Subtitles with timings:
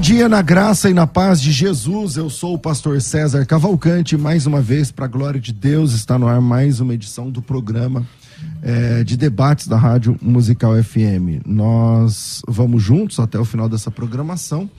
[0.00, 2.16] Dia na graça e na paz de Jesus.
[2.16, 4.16] Eu sou o pastor César Cavalcante.
[4.16, 7.42] Mais uma vez, para a glória de Deus, está no ar mais uma edição do
[7.42, 8.06] programa
[8.62, 11.44] é, de debates da Rádio Musical FM.
[11.44, 14.70] Nós vamos juntos até o final dessa programação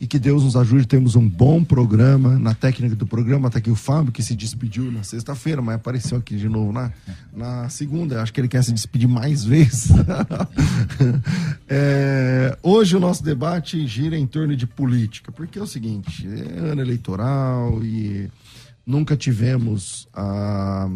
[0.00, 0.86] e que Deus nos ajude.
[0.86, 2.38] Temos um bom programa.
[2.38, 6.16] Na técnica do programa está aqui o Fábio, que se despediu na sexta-feira, mas apareceu
[6.16, 6.90] aqui de novo na,
[7.30, 8.22] na segunda.
[8.22, 9.90] Acho que ele quer se despedir mais vezes.
[11.68, 16.58] é, hoje o nosso debate gira em torno de política, porque é o seguinte: é
[16.58, 18.30] ano eleitoral e
[18.86, 20.88] nunca tivemos a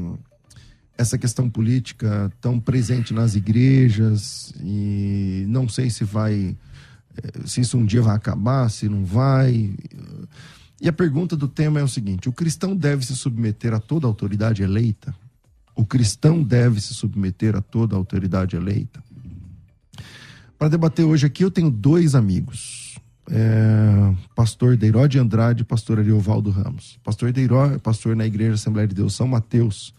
[0.96, 6.56] essa questão política tão presente nas igrejas e não sei se vai
[7.44, 9.74] se isso um dia vai acabar, se não vai.
[10.80, 14.06] E a pergunta do tema é o seguinte: o cristão deve se submeter a toda
[14.06, 15.14] autoridade eleita?
[15.74, 19.02] O cristão deve se submeter a toda autoridade eleita?
[20.58, 22.98] Para debater hoje aqui, eu tenho dois amigos.
[23.30, 26.98] É, pastor Deiró de Andrade e pastor Ariovaldo Ramos.
[27.02, 29.94] Pastor Deiró é pastor na Igreja Assembleia de Deus São Mateus,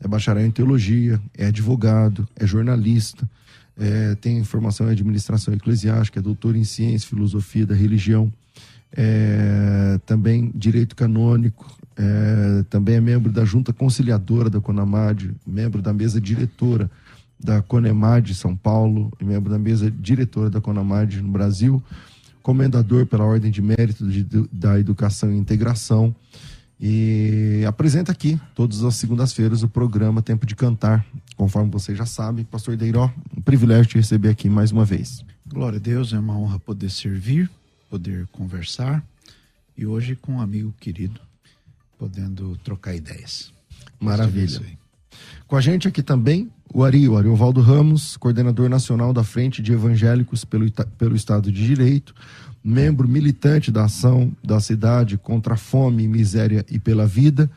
[0.00, 3.28] é bacharel em teologia, é advogado, é jornalista,
[3.78, 8.32] é, tem formação em administração eclesiástica, é doutor em ciência, filosofia da religião,
[8.94, 15.92] é, também direito canônico, é, também é membro da junta conciliadora da Conamad, membro da
[15.92, 16.90] mesa diretora
[17.42, 21.82] da Conemad São Paulo, e membro da mesa diretora da Conamad no Brasil,
[22.42, 26.14] comendador pela Ordem de Mérito de, da Educação e Integração,
[26.80, 31.06] e apresenta aqui, todas as segundas-feiras, o programa Tempo de Cantar.
[31.42, 35.24] Conforme você já sabe, Pastor Deiró, um privilégio te receber aqui mais uma vez.
[35.44, 37.50] Glória a Deus, é uma honra poder servir,
[37.90, 39.04] poder conversar
[39.76, 41.20] e hoje com um amigo querido,
[41.98, 43.52] podendo trocar ideias.
[43.98, 44.62] Maravilha.
[45.48, 49.72] Com a gente aqui também, o Ari, o Ariovaldo Ramos, coordenador nacional da Frente de
[49.72, 52.14] Evangélicos pelo, pelo Estado de Direito,
[52.62, 57.50] membro militante da ação da cidade contra a fome, miséria e pela vida,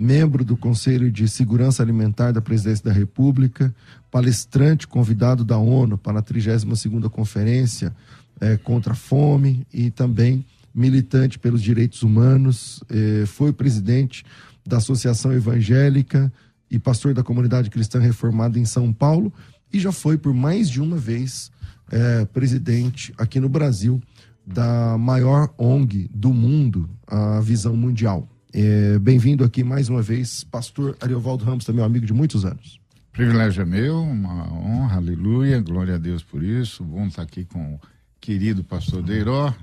[0.00, 3.74] membro do Conselho de Segurança Alimentar da Presidência da República,
[4.10, 7.94] palestrante convidado da ONU para a 32ª Conferência
[8.40, 10.42] é, contra a Fome e também
[10.74, 14.24] militante pelos direitos humanos, é, foi presidente
[14.66, 16.32] da Associação Evangélica
[16.70, 19.30] e pastor da Comunidade Cristã Reformada em São Paulo
[19.70, 21.50] e já foi por mais de uma vez
[21.90, 24.00] é, presidente aqui no Brasil
[24.46, 28.26] da maior ONG do mundo, a Visão Mundial.
[28.52, 32.80] É, Bem-vindo aqui mais uma vez, pastor Ariovaldo Ramos, também um amigo de muitos anos.
[33.12, 36.82] Privilégio é meu, uma honra, aleluia, glória a Deus por isso.
[36.82, 37.80] Bom estar aqui com o
[38.20, 39.54] querido pastor Deiró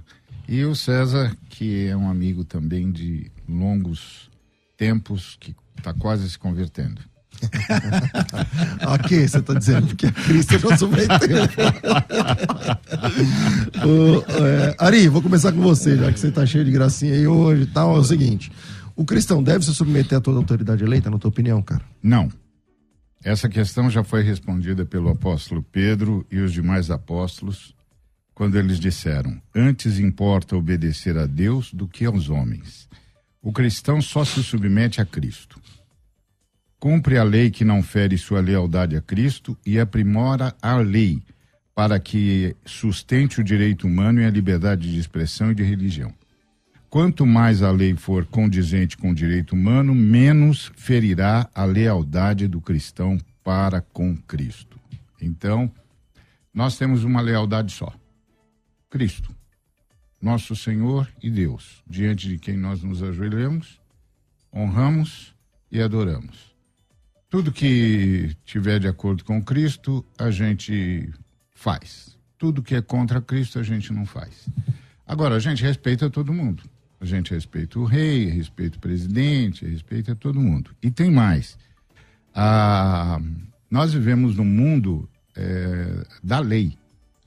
[0.47, 4.29] e o César, que é um amigo também de longos
[4.77, 7.01] tempos, que está quase se convertendo.
[8.87, 11.43] ok, você está dizendo que a Cristo já submeteu.
[13.85, 17.27] o, é, Ari, vou começar com você, já que você está cheio de gracinha aí
[17.27, 17.95] hoje e tal.
[17.95, 18.51] É o seguinte:
[18.97, 21.85] o cristão deve se submeter a toda autoridade eleita, na tua opinião, cara?
[22.01, 22.31] Não.
[23.23, 27.75] Essa questão já foi respondida pelo apóstolo Pedro e os demais apóstolos
[28.33, 32.89] quando eles disseram: Antes importa obedecer a Deus do que aos homens.
[33.39, 35.61] O cristão só se submete a Cristo.
[36.79, 41.21] Cumpre a lei que não fere sua lealdade a Cristo e aprimora a lei
[41.75, 46.11] para que sustente o direito humano e a liberdade de expressão e de religião.
[46.89, 52.61] Quanto mais a lei for condizente com o direito humano, menos ferirá a lealdade do
[52.61, 54.79] cristão para com Cristo.
[55.21, 55.69] Então,
[56.53, 57.93] nós temos uma lealdade só:
[58.89, 59.35] Cristo,
[60.21, 63.81] nosso Senhor e Deus, diante de quem nós nos ajoelhamos,
[64.55, 65.35] honramos
[65.69, 66.55] e adoramos.
[67.29, 71.11] Tudo que tiver de acordo com Cristo, a gente
[71.53, 72.17] faz.
[72.37, 74.47] Tudo que é contra Cristo, a gente não faz.
[75.05, 76.63] Agora, a gente respeita todo mundo.
[76.99, 80.71] A gente respeita o rei, respeita o presidente, respeita todo mundo.
[80.81, 81.57] E tem mais.
[82.33, 83.21] Ah,
[83.69, 86.77] nós vivemos num mundo é, da lei.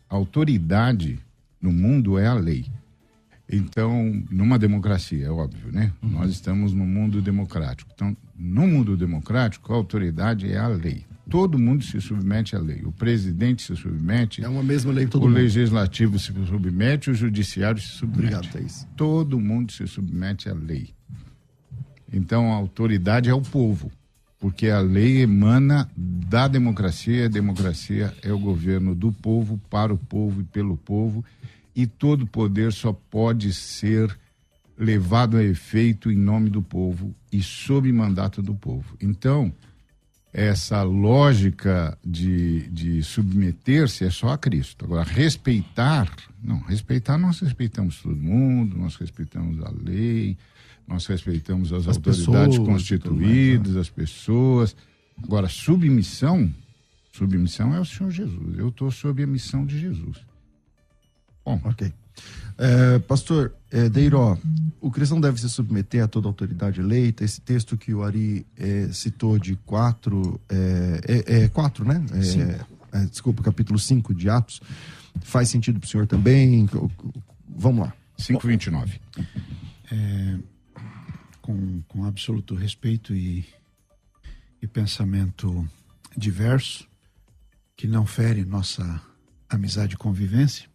[0.09, 1.21] A autoridade
[1.61, 2.67] no mundo é a lei.
[3.53, 5.93] Então, numa democracia, é óbvio, né?
[6.03, 6.11] Uhum.
[6.11, 7.91] Nós estamos num mundo democrático.
[7.95, 11.05] Então, no mundo democrático, a autoridade é a lei.
[11.31, 12.83] Todo mundo se submete à lei.
[12.85, 14.45] O presidente se submete.
[14.45, 15.37] É uma mesma lei todo o mundo.
[15.37, 18.35] Legislativo se submete, o judiciário se submete.
[18.35, 18.87] Obrigado, Thaís.
[18.97, 20.91] Todo mundo se submete à lei.
[22.13, 23.93] Então, a autoridade é o povo,
[24.41, 29.99] porque a lei emana da democracia, a democracia é o governo do povo, para o
[29.99, 31.25] povo e pelo povo,
[31.77, 34.19] e todo poder só pode ser
[34.77, 38.97] levado a efeito em nome do povo e sob mandato do povo.
[39.01, 39.53] Então,
[40.33, 44.85] essa lógica de, de submeter-se é só a Cristo.
[44.85, 46.09] Agora, respeitar,
[46.43, 50.37] não, respeitar nós respeitamos todo mundo, nós respeitamos a lei,
[50.87, 53.81] nós respeitamos as, as autoridades pessoas, constituídas, mais, né?
[53.81, 54.77] as pessoas.
[55.23, 56.53] Agora, submissão,
[57.13, 58.59] submissão é o Senhor Jesus.
[58.59, 60.19] Eu estou sob a missão de Jesus.
[61.45, 61.93] Bom, ok.
[62.59, 64.37] É, pastor é, Deiró,
[64.81, 67.25] o cristão deve se submeter a toda autoridade eleita.
[67.25, 72.05] Esse texto que o Ari é, citou de quatro, é, é, é quatro, né?
[72.13, 74.61] É, é, desculpa, capítulo 5 de Atos,
[75.23, 76.69] faz sentido para o senhor também?
[77.49, 77.95] Vamos lá.
[78.19, 79.01] 5,29.
[79.91, 80.39] É,
[81.41, 83.47] com, com absoluto respeito e,
[84.61, 85.69] e pensamento
[86.17, 86.87] diverso,
[87.77, 89.01] que não fere nossa
[89.49, 90.70] amizade e convivência,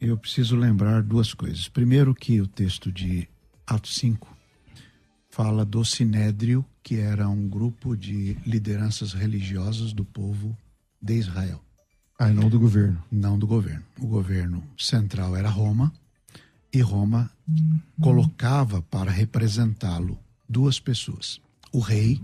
[0.00, 1.68] eu preciso lembrar duas coisas.
[1.68, 3.28] Primeiro, que o texto de
[3.66, 4.36] Atos 5
[5.28, 10.56] fala do Sinédrio, que era um grupo de lideranças religiosas do povo
[11.00, 11.62] de Israel.
[12.18, 13.02] Ah, não do governo.
[13.10, 13.84] Não do governo.
[14.00, 15.92] O governo central era Roma,
[16.72, 17.30] e Roma
[18.00, 20.18] colocava para representá-lo
[20.48, 21.40] duas pessoas:
[21.72, 22.20] o rei,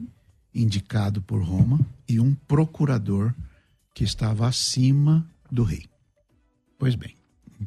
[0.54, 3.34] indicado por Roma, e um procurador
[3.94, 5.86] que estava acima do rei.
[6.78, 7.14] Pois bem,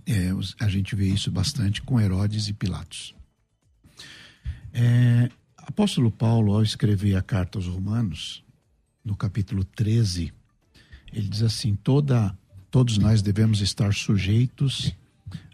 [0.05, 3.15] é, a gente vê isso bastante com Herodes e Pilatos.
[4.73, 8.43] É, apóstolo Paulo, ao escrever a carta aos Romanos,
[9.03, 10.33] no capítulo 13,
[11.13, 12.37] ele diz assim: Toda,
[12.69, 14.93] todos nós devemos estar sujeitos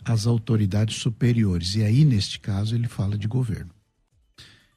[0.03, 1.75] às autoridades superiores.
[1.75, 3.71] E aí, neste caso, ele fala de governo.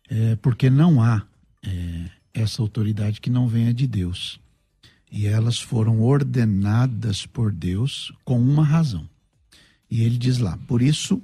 [0.09, 1.27] É, porque não há
[1.63, 4.39] é, essa autoridade que não venha de Deus.
[5.11, 9.09] E elas foram ordenadas por Deus com uma razão.
[9.95, 11.23] E ele diz lá: por isso,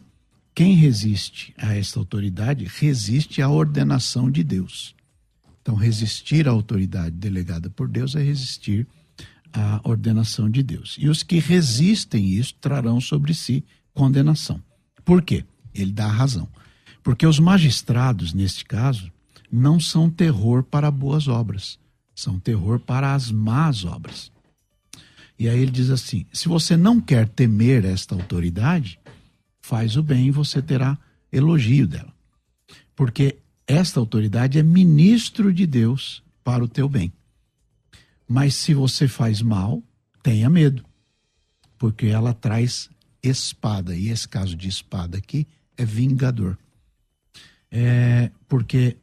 [0.55, 4.95] quem resiste a esta autoridade resiste à ordenação de Deus.
[5.61, 8.87] Então, resistir à autoridade delegada por Deus é resistir
[9.53, 10.97] à ordenação de Deus.
[11.01, 14.63] E os que resistem isso trarão sobre si condenação.
[15.05, 15.45] Por quê?
[15.75, 16.49] Ele dá a razão.
[17.03, 19.11] Porque os magistrados, neste caso,
[19.51, 21.77] não são terror para boas obras,
[22.15, 24.31] são terror para as más obras.
[25.41, 29.01] E aí ele diz assim: se você não quer temer esta autoridade,
[29.63, 30.99] faz o bem e você terá
[31.33, 32.13] elogio dela.
[32.95, 37.11] Porque esta autoridade é ministro de Deus para o teu bem.
[38.29, 39.83] Mas se você faz mal,
[40.23, 40.85] tenha medo,
[41.79, 42.91] porque ela traz
[43.23, 46.59] espada, e esse caso de espada aqui é vingador.
[47.71, 48.99] É porque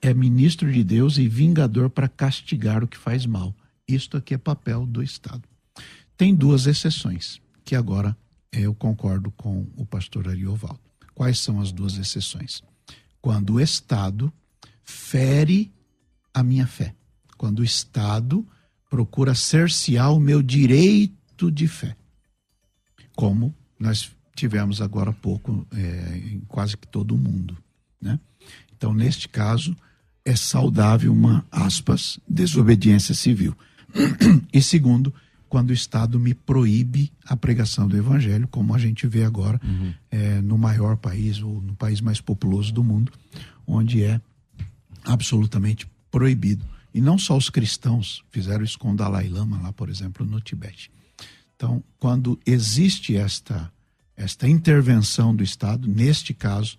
[0.00, 3.54] é ministro de Deus e vingador para castigar o que faz mal.
[3.86, 5.47] Isto aqui é papel do Estado.
[6.18, 8.14] Tem duas exceções, que agora
[8.52, 10.80] eu concordo com o pastor Ariovaldo.
[11.14, 12.60] Quais são as duas exceções?
[13.22, 14.32] Quando o Estado
[14.82, 15.72] fere
[16.34, 16.94] a minha fé.
[17.36, 18.44] quando o Estado
[18.90, 21.96] procura cercear o meu direito de fé,
[23.14, 27.56] como nós tivemos agora há pouco é, em quase que todo o mundo.
[28.00, 28.18] Né?
[28.76, 29.76] Então, neste caso,
[30.24, 33.56] é saudável uma, aspas, desobediência civil.
[34.52, 35.14] e segundo,
[35.48, 39.94] quando o Estado me proíbe a pregação do Evangelho, como a gente vê agora uhum.
[40.10, 43.12] é, no maior país, ou no país mais populoso do mundo,
[43.66, 44.20] onde é
[45.04, 46.64] absolutamente proibido.
[46.92, 50.40] E não só os cristãos fizeram isso com o Dalai Lama, lá, por exemplo, no
[50.40, 50.90] Tibete.
[51.56, 53.70] Então, quando existe esta,
[54.16, 56.78] esta intervenção do Estado, neste caso,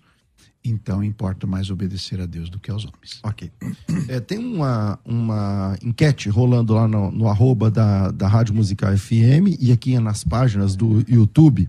[0.64, 3.20] então importa mais obedecer a Deus do que aos homens.
[3.22, 3.50] Ok.
[4.08, 9.56] É, tem uma, uma enquete rolando lá no, no arroba da, da Rádio Musical FM
[9.58, 11.68] e aqui nas páginas do YouTube.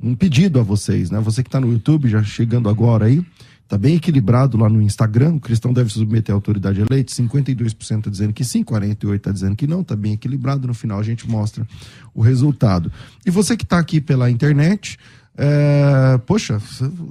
[0.00, 1.20] Um pedido a vocês, né?
[1.20, 3.22] Você que está no YouTube, já chegando agora aí,
[3.68, 5.34] tá bem equilibrado lá no Instagram.
[5.34, 7.12] O cristão deve submeter à autoridade eleita.
[7.12, 9.84] 52% tá dizendo que sim, 48% está dizendo que não.
[9.84, 10.66] Tá bem equilibrado.
[10.66, 11.66] No final a gente mostra
[12.14, 12.90] o resultado.
[13.26, 14.98] E você que está aqui pela internet,
[15.42, 16.60] é, poxa,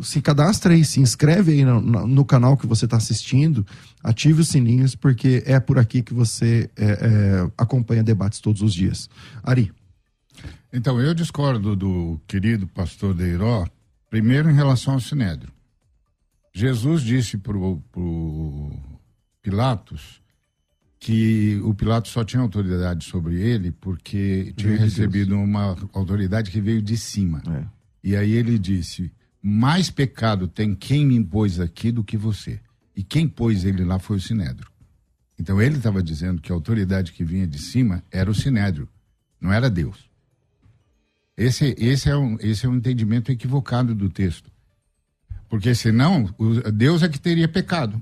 [0.03, 3.65] se cadastra aí, se inscreve aí no, no canal que você está assistindo,
[4.03, 8.71] ative os sininhos, porque é por aqui que você é, é, acompanha debates todos os
[8.71, 9.09] dias.
[9.41, 9.71] Ari.
[10.71, 13.65] Então, eu discordo do querido pastor Deiró,
[14.12, 15.51] primeiro em relação ao Sinédrio.
[16.53, 18.71] Jesus disse para o
[19.41, 20.21] Pilatos
[21.00, 26.81] que o Pilatos só tinha autoridade sobre ele porque tinha recebido uma autoridade que veio
[26.81, 27.41] de cima.
[27.48, 27.78] É.
[28.03, 32.60] E aí ele disse: mais pecado tem quem me impôs aqui do que você.
[32.96, 34.70] E quem pôs ele lá foi o Sinédrio.
[35.39, 38.89] Então ele estava dizendo que a autoridade que vinha de cima era o Sinédrio,
[39.39, 40.10] não era Deus.
[41.38, 44.51] Esse, esse, é, um, esse é um entendimento equivocado do texto.
[45.48, 46.29] Porque senão,
[46.74, 48.01] Deus é que teria pecado.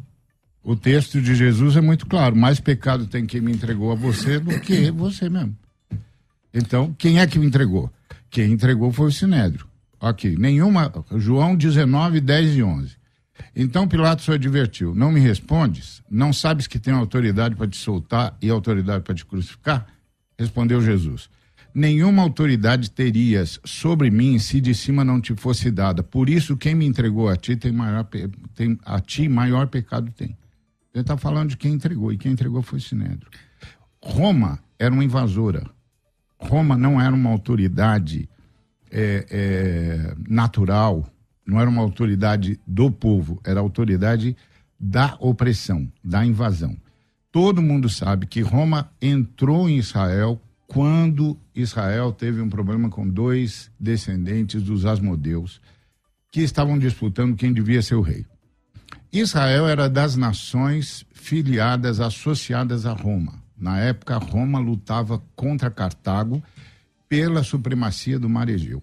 [0.63, 4.39] O texto de Jesus é muito claro: mais pecado tem quem me entregou a você
[4.39, 5.55] do que você mesmo.
[6.51, 7.93] Então, quem é que me entregou?
[8.31, 9.66] Quem entregou foi o Sinédrio.
[9.99, 10.91] Ok, nenhuma.
[11.15, 12.97] João 19, 10 e 11.
[13.55, 16.01] Então Pilatos o advertiu: Não me respondes?
[16.09, 19.87] Não sabes que tenho autoridade para te soltar e autoridade para te crucificar?
[20.37, 21.29] Respondeu Jesus:
[21.73, 26.03] Nenhuma autoridade terias sobre mim se de cima não te fosse dada.
[26.03, 28.07] Por isso, quem me entregou a ti tem maior,
[28.55, 30.37] tem, a ti maior pecado tem.
[30.93, 33.29] Ele está falando de quem entregou, e quem entregou foi Sinédrio.
[34.03, 35.69] Roma era uma invasora.
[36.39, 38.29] Roma não era uma autoridade
[38.91, 41.05] é, é, natural,
[41.45, 44.35] não era uma autoridade do povo, era autoridade
[44.79, 46.75] da opressão, da invasão.
[47.31, 53.71] Todo mundo sabe que Roma entrou em Israel quando Israel teve um problema com dois
[53.79, 55.61] descendentes dos Asmodeus
[56.31, 58.25] que estavam disputando quem devia ser o rei.
[59.11, 63.41] Israel era das nações filiadas, associadas a Roma.
[63.57, 66.43] Na época, Roma lutava contra Cartago
[67.07, 68.81] pela supremacia do mar Egeu.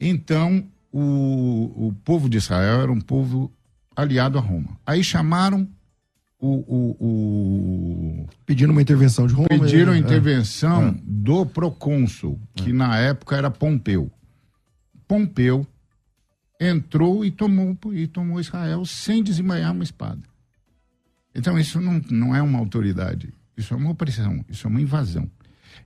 [0.00, 3.52] Então, o, o povo de Israel era um povo
[3.94, 4.78] aliado a Roma.
[4.86, 5.68] Aí chamaram
[6.38, 8.28] o, o, o...
[8.46, 9.48] pedindo uma intervenção de Roma.
[9.48, 9.98] Pediram a é.
[9.98, 10.94] intervenção é.
[11.02, 12.72] do procônsul, que é.
[12.72, 14.10] na época era Pompeu.
[15.06, 15.66] Pompeu
[16.60, 20.20] entrou e tomou, e tomou Israel sem desembanhar uma espada.
[21.34, 25.30] Então isso não, não é uma autoridade, isso é uma opressão, isso é uma invasão.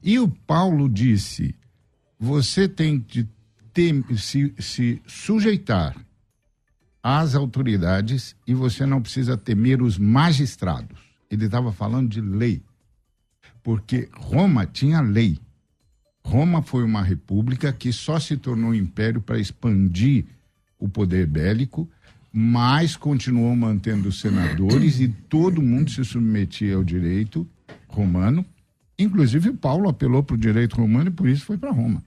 [0.05, 1.55] E o Paulo disse:
[2.21, 3.27] você tem de
[4.19, 5.97] se, se sujeitar
[7.03, 10.99] às autoridades e você não precisa temer os magistrados.
[11.31, 12.63] Ele estava falando de lei,
[13.63, 15.39] porque Roma tinha lei.
[16.23, 20.27] Roma foi uma república que só se tornou império para expandir
[20.79, 21.89] o poder bélico,
[22.31, 27.49] mas continuou mantendo senadores e todo mundo se submetia ao direito
[27.89, 28.45] romano.
[28.99, 32.03] Inclusive, Paulo apelou para o direito romano e por isso foi para Roma.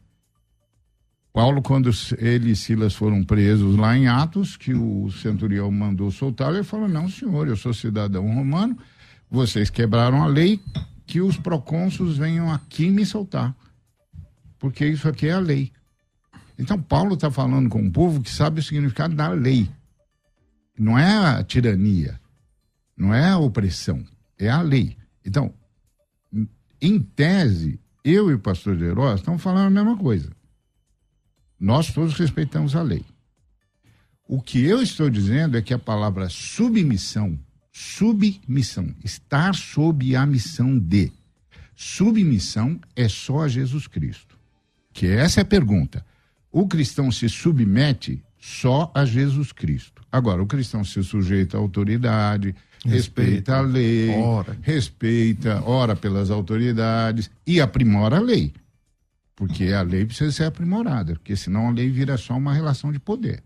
[1.34, 6.52] Paulo, quando ele e Silas foram presos lá em Atos, que o centurião mandou soltar,
[6.54, 8.76] ele falou: Não, senhor, eu sou cidadão romano,
[9.30, 10.60] vocês quebraram a lei,
[11.06, 13.56] que os procônsulos venham aqui me soltar.
[14.58, 15.72] Porque isso aqui é a lei.
[16.58, 19.70] Então, Paulo está falando com um povo que sabe o significado da lei.
[20.76, 22.20] Não é a tirania,
[22.96, 24.04] não é a opressão,
[24.40, 24.98] é a lei.
[25.24, 25.54] Então,
[26.82, 30.32] em tese, eu e o pastor de Heróis estamos falando a mesma coisa.
[31.60, 33.04] Nós todos respeitamos a lei.
[34.28, 37.40] O que eu estou dizendo é que a palavra submissão,
[37.72, 41.12] submissão, estar sob a missão de,
[41.76, 44.38] submissão é só a Jesus Cristo.
[44.92, 46.06] Que essa é a pergunta.
[46.52, 50.02] O cristão se submete só a Jesus Cristo.
[50.12, 52.56] Agora, o cristão se sujeita à autoridade,
[52.90, 54.58] respeita, respeita a lei, ora.
[54.62, 58.54] respeita, ora pelas autoridades e aprimora a lei.
[59.36, 63.00] Porque a lei precisa ser aprimorada, porque senão a lei vira só uma relação de
[63.00, 63.44] poder.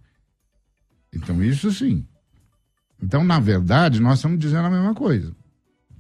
[1.14, 2.06] Então, isso sim.
[3.02, 5.36] Então, na verdade, nós estamos dizendo a mesma coisa.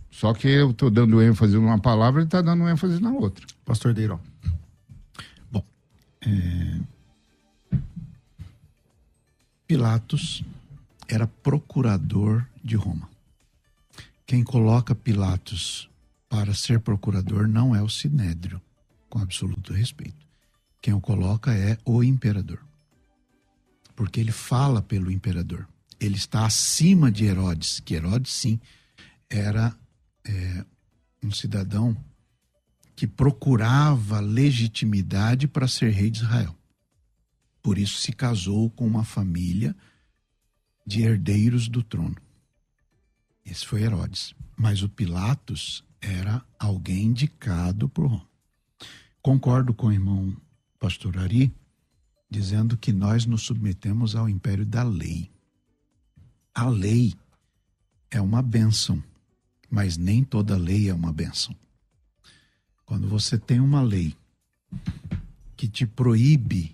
[0.09, 3.45] Só que eu estou dando ênfase numa palavra e está dando ênfase na outra.
[3.65, 4.19] Pastor Deiró.
[5.51, 5.63] Bom,
[6.21, 6.79] é...
[9.67, 10.43] Pilatos
[11.07, 13.10] era procurador de Roma.
[14.31, 15.89] Quem coloca Pilatos
[16.29, 18.61] para ser procurador não é o Sinédrio
[19.09, 20.25] com absoluto respeito.
[20.81, 22.65] Quem o coloca é o imperador.
[23.93, 25.67] Porque ele fala pelo imperador.
[25.99, 28.57] Ele está acima de Herodes, que Herodes, sim,
[29.29, 29.77] era
[30.23, 30.65] é,
[31.21, 31.93] um cidadão
[32.95, 36.55] que procurava legitimidade para ser rei de Israel.
[37.61, 39.75] Por isso se casou com uma família
[40.87, 42.30] de herdeiros do trono.
[43.51, 44.33] Esse foi Herodes.
[44.55, 48.25] Mas o Pilatos era alguém indicado por Roma.
[49.21, 50.33] Concordo com o irmão
[50.79, 51.53] pastor Ari,
[52.29, 55.29] dizendo que nós nos submetemos ao império da lei.
[56.55, 57.13] A lei
[58.09, 59.03] é uma bênção,
[59.69, 61.53] mas nem toda lei é uma bênção.
[62.85, 64.15] Quando você tem uma lei
[65.57, 66.73] que te proíbe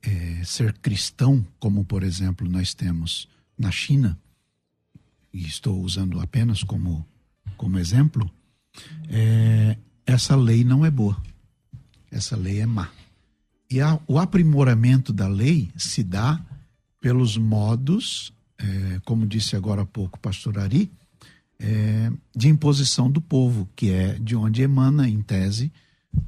[0.00, 4.18] é, ser cristão, como por exemplo nós temos na China,
[5.32, 7.06] e estou usando apenas como,
[7.56, 8.30] como exemplo,
[9.08, 11.20] é, essa lei não é boa
[12.10, 12.90] essa lei é má.
[13.70, 16.40] E a, o aprimoramento da lei se dá
[17.00, 20.90] pelos modos, é, como disse agora há pouco o pastor Ari,
[21.58, 25.72] é, de imposição do povo, que é de onde emana, em tese,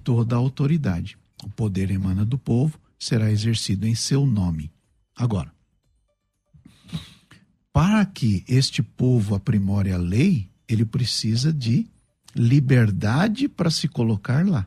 [0.05, 1.17] toda a autoridade.
[1.43, 4.71] O poder emana do povo, será exercido em seu nome.
[5.17, 5.51] Agora,
[7.73, 11.87] para que este povo aprimore a lei, ele precisa de
[12.35, 14.67] liberdade para se colocar lá.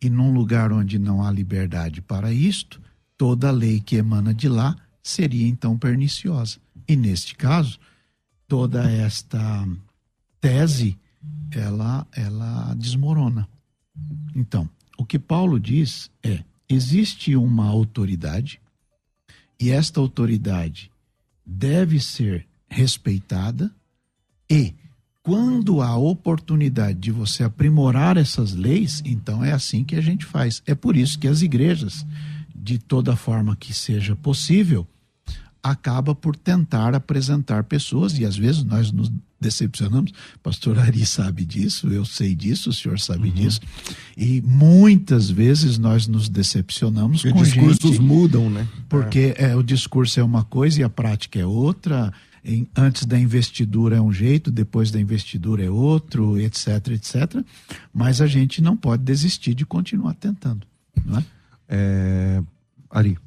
[0.00, 2.80] E num lugar onde não há liberdade para isto,
[3.16, 6.58] toda lei que emana de lá seria então perniciosa.
[6.86, 7.78] E neste caso,
[8.46, 9.66] toda esta
[10.40, 10.98] tese
[11.50, 13.48] ela ela desmorona.
[14.34, 18.60] Então, o que Paulo diz é: existe uma autoridade
[19.58, 20.90] e esta autoridade
[21.46, 23.70] deve ser respeitada
[24.50, 24.74] e
[25.22, 30.62] quando há oportunidade de você aprimorar essas leis, então é assim que a gente faz.
[30.64, 32.06] É por isso que as igrejas,
[32.54, 34.86] de toda forma que seja possível,
[35.60, 40.12] acaba por tentar apresentar pessoas, e às vezes nós nos decepcionamos.
[40.42, 43.34] Pastor Ari sabe disso, eu sei disso, o senhor sabe uhum.
[43.34, 43.60] disso.
[44.16, 48.66] E muitas vezes nós nos decepcionamos Porque com discursos gente, mudam, né?
[48.88, 49.50] Porque é.
[49.50, 49.56] é.
[49.56, 52.12] o discurso é uma coisa e a prática é outra
[52.46, 57.44] em, antes da investidura é um jeito, depois da investidura é outro, etc, etc.
[57.92, 60.64] Mas a gente não pode desistir de continuar tentando.
[61.04, 61.24] Não é?
[61.68, 62.42] é...
[62.88, 63.18] Ari.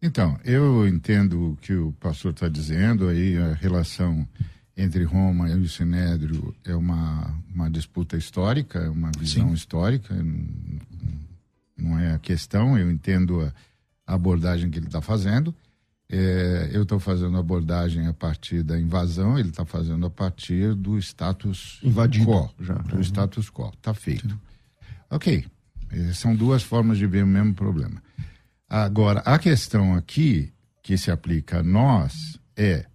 [0.00, 4.26] Então, eu entendo o que o pastor está dizendo aí, a relação
[4.80, 9.54] entre Roma e o Sinédrio é uma, uma disputa histórica, é uma visão Sim.
[9.54, 10.14] histórica,
[11.76, 13.52] não é a questão, eu entendo a,
[14.06, 15.54] a abordagem que ele está fazendo.
[16.12, 20.98] É, eu estou fazendo abordagem a partir da invasão, ele está fazendo a partir do
[20.98, 22.50] status Invadido, quo.
[22.58, 22.74] Já.
[22.74, 23.00] Do uhum.
[23.00, 23.68] status quo.
[23.68, 24.28] Está feito.
[24.28, 24.38] Sim.
[25.08, 25.46] Ok.
[25.90, 28.02] É, são duas formas de ver o mesmo problema.
[28.68, 32.86] Agora, a questão aqui que se aplica a nós é,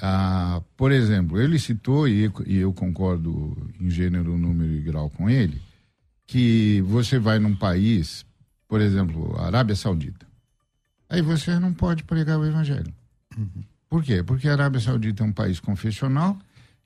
[0.00, 5.28] ah, por exemplo, ele citou, e, e eu concordo em gênero, número e grau com
[5.28, 5.60] ele,
[6.26, 8.24] que você vai num país,
[8.68, 10.30] por exemplo, Arábia Saudita
[11.10, 12.94] aí você não pode pregar o evangelho.
[13.36, 13.64] Uhum.
[13.88, 14.22] Por quê?
[14.22, 16.38] Porque a Arábia Saudita é um país confessional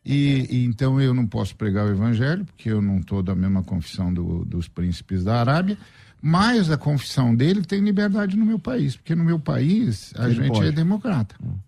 [0.03, 3.63] e, e então eu não posso pregar o evangelho, porque eu não estou da mesma
[3.63, 5.77] confissão do, dos príncipes da Arábia,
[6.21, 10.35] mas a confissão dele tem liberdade no meu país, porque no meu país a Ele
[10.37, 10.69] gente pode.
[10.69, 11.37] é democrata.
[11.43, 11.59] Uhum.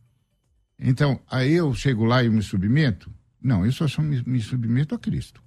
[0.78, 3.10] Então, aí eu chego lá e me submeto?
[3.42, 5.40] Não, eu só me, me submeto a Cristo.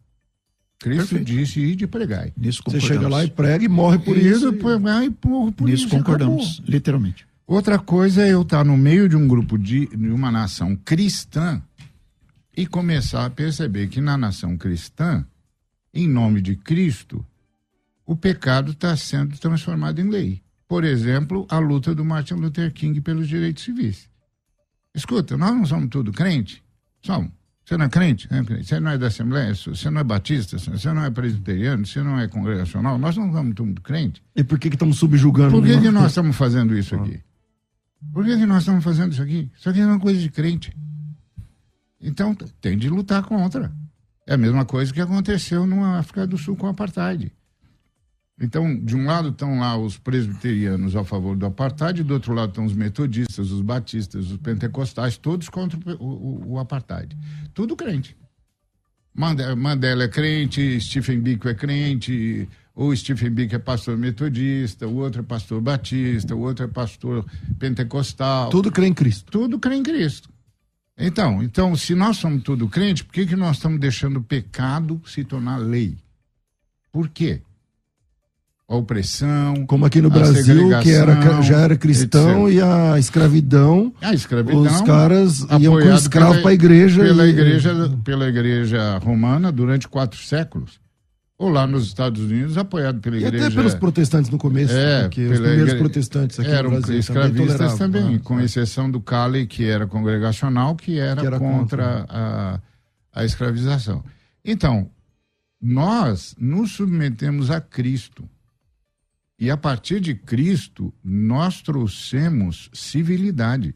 [0.80, 1.26] Cristo Perfeito.
[1.26, 2.32] disse ir de pregar.
[2.38, 4.48] Nisso Você chega lá e prega e morre por isso.
[4.50, 4.60] isso e...
[4.60, 4.80] e
[5.28, 5.90] morre por Nisso isso.
[5.90, 6.72] concordamos, acabou.
[6.74, 7.28] literalmente.
[7.46, 11.62] Outra coisa é eu estar no meio de um grupo de, de uma nação cristã
[12.56, 15.26] e começar a perceber que na nação cristã,
[15.94, 17.26] em nome de Cristo,
[18.06, 20.42] o pecado está sendo transformado em lei.
[20.68, 24.09] Por exemplo, a luta do Martin Luther King pelos direitos civis.
[24.94, 26.64] Escuta, nós não somos tudo crente?
[27.02, 27.32] Somos.
[27.64, 28.28] Você não é crente?
[28.64, 29.54] Você não é da Assembleia?
[29.54, 30.58] Você não é batista?
[30.58, 31.86] Você não é presbiteriano?
[31.86, 32.98] Você não é congregacional?
[32.98, 34.24] Nós não somos tudo crente.
[34.36, 35.52] E por que, que estamos subjugando?
[35.52, 37.22] Por que, que nós estamos fazendo isso aqui?
[38.12, 39.52] Por que, que nós estamos fazendo isso aqui?
[39.56, 40.76] Isso aqui é uma coisa de crente.
[42.02, 43.72] Então, tem de lutar contra.
[44.26, 47.32] É a mesma coisa que aconteceu na África do Sul com o apartheid.
[48.42, 52.50] Então, de um lado estão lá os presbiterianos a favor do apartheid, do outro lado
[52.50, 57.18] estão os metodistas, os batistas, os pentecostais, todos contra o, o, o apartheid.
[57.54, 58.16] Tudo crente.
[59.14, 65.20] Mandela é crente, Stephen Biko é crente, o Stephen Biko é pastor metodista, o outro
[65.20, 67.26] é pastor batista, o outro é pastor
[67.58, 68.50] pentecostal.
[68.50, 69.30] Tudo crê em Cristo.
[69.30, 70.30] Tudo crê em Cristo.
[70.98, 75.02] Então, então, se nós somos tudo crente, por que, que nós estamos deixando o pecado
[75.06, 75.98] se tornar lei?
[76.92, 77.42] Por quê?
[78.70, 79.66] A opressão.
[79.66, 82.60] Como aqui no Brasil, que era, já era cristão etc.
[82.60, 83.92] e a escravidão.
[84.00, 84.62] A escravidão.
[84.62, 87.02] Os caras iam com escravo para a igreja.
[87.02, 87.30] Pela, e...
[87.32, 87.92] igreja.
[88.04, 90.80] Pela igreja romana durante quatro séculos.
[91.36, 93.38] Ou lá nos Estados Unidos, apoiado pela igreja.
[93.38, 95.80] E até pelos protestantes no começo, é, porque os primeiros igre...
[95.80, 100.76] protestantes aqui eram no Brasil escravistas também, também com exceção do Cali, que era congregacional,
[100.76, 102.60] que era, que era contra, contra a,
[103.14, 104.04] a escravização.
[104.44, 104.90] Então,
[105.62, 108.30] nós nos submetemos a Cristo
[109.40, 113.74] e a partir de Cristo, nós trouxemos civilidade.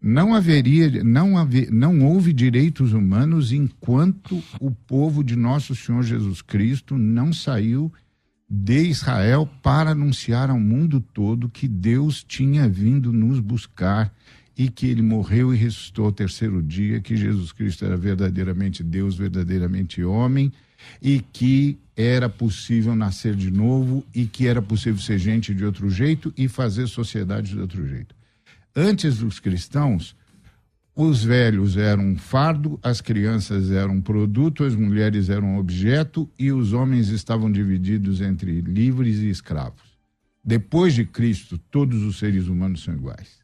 [0.00, 6.42] Não haveria, não, haver, não houve direitos humanos enquanto o povo de nosso Senhor Jesus
[6.42, 7.92] Cristo não saiu
[8.48, 14.14] de Israel para anunciar ao mundo todo que Deus tinha vindo nos buscar
[14.56, 19.16] e que ele morreu e ressuscitou ao terceiro dia, que Jesus Cristo era verdadeiramente Deus,
[19.16, 20.52] verdadeiramente homem
[21.00, 25.90] e que era possível nascer de novo e que era possível ser gente de outro
[25.90, 28.14] jeito e fazer sociedade de outro jeito.
[28.74, 30.16] Antes dos cristãos,
[30.94, 36.72] os velhos eram um fardo, as crianças eram produto, as mulheres eram objeto e os
[36.72, 39.92] homens estavam divididos entre livres e escravos.
[40.44, 43.40] Depois de Cristo, todos os seres humanos são iguais.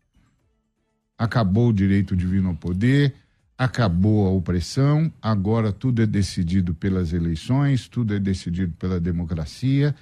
[1.17, 3.15] Acabou o direito divino ao poder,
[3.59, 9.93] acabou a opressão, agora tudo é decidido pelas eleições, tudo é decidido pela democracia,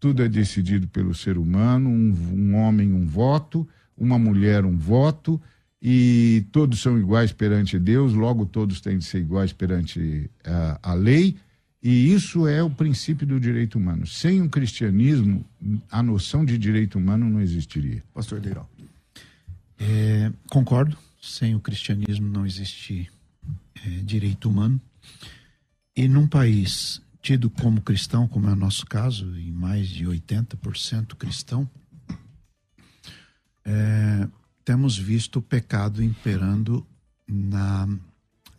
[0.00, 5.38] tudo é decidido pelo ser humano, um, um homem um voto, uma mulher um voto,
[5.80, 10.94] e todos são iguais perante Deus, logo todos têm de ser iguais perante a, a
[10.94, 11.36] lei,
[11.82, 14.06] e isso é o princípio do direito humano.
[14.06, 15.44] Sem o cristianismo,
[15.90, 18.02] a noção de direito humano não existiria.
[18.14, 18.66] Pastor Deirão.
[19.78, 23.10] É, concordo sem o cristianismo não existe
[23.76, 24.80] é, direito humano.
[25.96, 31.14] E num país tido como cristão, como é o nosso caso, em mais de 80%
[31.14, 31.70] cristão,
[33.64, 34.28] é,
[34.64, 36.84] temos visto o pecado imperando
[37.26, 37.88] na,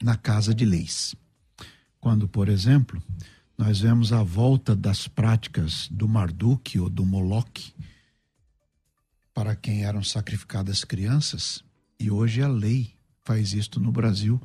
[0.01, 1.13] na casa de leis.
[1.99, 3.03] Quando, por exemplo,
[3.57, 7.73] nós vemos a volta das práticas do Marduk ou do Moloque,
[9.33, 11.63] para quem eram sacrificadas crianças,
[11.99, 14.41] e hoje a lei faz isto no Brasil,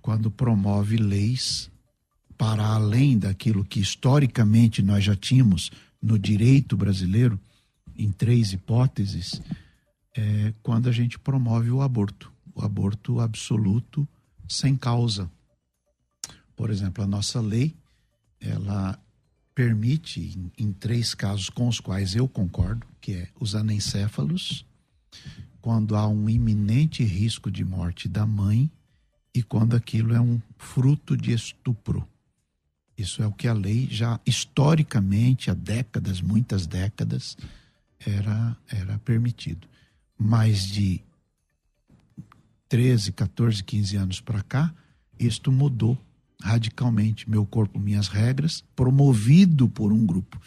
[0.00, 1.70] quando promove leis
[2.36, 5.70] para além daquilo que historicamente nós já tínhamos
[6.02, 7.38] no direito brasileiro,
[7.96, 9.40] em três hipóteses,
[10.14, 14.06] é quando a gente promove o aborto, o aborto absoluto
[14.48, 15.30] sem causa.
[16.56, 17.74] Por exemplo, a nossa lei,
[18.40, 18.98] ela
[19.54, 24.64] permite, em, em três casos com os quais eu concordo, que é os anencéfalos,
[25.62, 28.70] quando há um iminente risco de morte da mãe
[29.32, 32.06] e quando aquilo é um fruto de estupro.
[32.98, 37.36] Isso é o que a lei já historicamente, há décadas, muitas décadas,
[38.04, 39.66] era, era permitido.
[40.18, 41.00] Mas de
[42.68, 44.74] 13, 14, 15 anos para cá,
[45.18, 45.96] isto mudou
[46.42, 47.30] radicalmente.
[47.30, 50.40] Meu corpo, minhas regras, promovido por um grupo.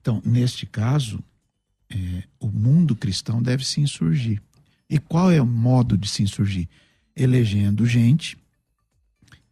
[0.00, 1.22] Então, neste caso,
[1.88, 4.42] é, o mundo cristão deve se insurgir.
[4.88, 6.68] E qual é o modo de se insurgir?
[7.14, 8.38] Elegendo gente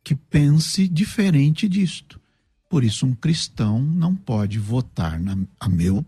[0.02, 2.20] que pense diferente disto.
[2.68, 6.04] Por isso, um cristão não pode votar, na, a, meu,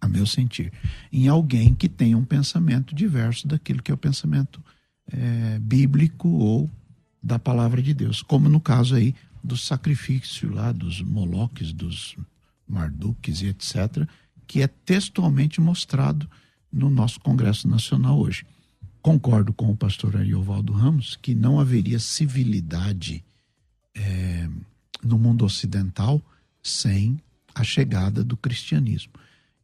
[0.00, 0.72] a meu sentir,
[1.12, 4.62] em alguém que tenha um pensamento diverso daquilo que é o pensamento
[5.06, 6.70] é, bíblico ou
[7.22, 8.22] da palavra de Deus.
[8.22, 12.16] Como no caso aí do sacrifício lá dos moloques, dos
[12.66, 14.08] marduques e etc.,
[14.46, 16.28] que é textualmente mostrado
[16.72, 18.46] no nosso Congresso Nacional hoje.
[19.02, 23.22] Concordo com o pastor Ariovaldo Ramos que não haveria civilidade
[23.94, 24.48] é,
[25.02, 26.22] no mundo ocidental
[26.62, 27.20] sem
[27.54, 29.12] a chegada do cristianismo.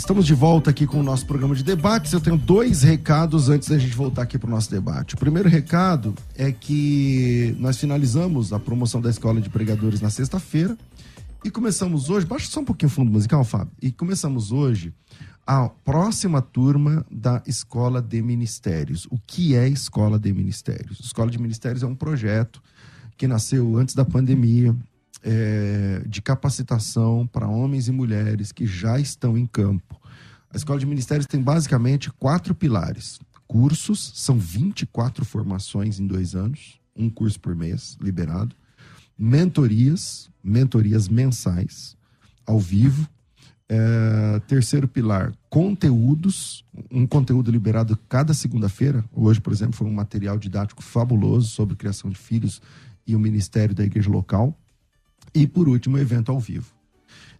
[0.07, 2.13] estamos de volta aqui com o nosso programa de debates.
[2.13, 5.15] Eu tenho dois recados antes da gente voltar aqui para o nosso debate.
[5.15, 10.77] O primeiro recado é que nós finalizamos a promoção da Escola de Pregadores na sexta-feira
[11.43, 12.25] e começamos hoje.
[12.25, 13.73] Baixa só um pouquinho o fundo musical, Fábio.
[13.81, 14.93] E começamos hoje
[15.45, 19.09] a próxima turma da Escola de Ministérios.
[19.11, 21.01] O que é Escola de Ministérios?
[21.01, 22.61] Escola de Ministérios é um projeto
[23.17, 24.73] que nasceu antes da pandemia,
[25.29, 29.99] é, de capacitação para homens e mulheres que já estão em campo.
[30.49, 33.19] A Escola de Ministérios tem basicamente quatro pilares.
[33.45, 38.55] Cursos, são 24 formações em dois anos, um curso por mês, liberado.
[39.19, 41.97] Mentorias, mentorias mensais,
[42.45, 43.07] ao vivo.
[43.69, 49.03] É, terceiro pilar, conteúdos, um conteúdo liberado cada segunda-feira.
[49.13, 52.61] Hoje, por exemplo, foi um material didático fabuloso sobre criação de filhos
[53.05, 54.57] e o ministério da igreja local.
[55.33, 56.71] E por último, o evento ao vivo.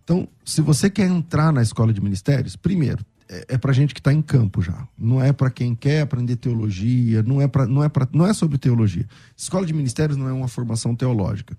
[0.04, 4.00] Então, se você quer entrar na escola de ministérios, primeiro, é, é para gente que
[4.00, 4.88] está em campo já.
[4.98, 8.34] Não é para quem quer aprender teologia, não é, pra, não, é pra, não é
[8.34, 9.06] sobre teologia.
[9.36, 11.58] Escola de ministérios não é uma formação teológica.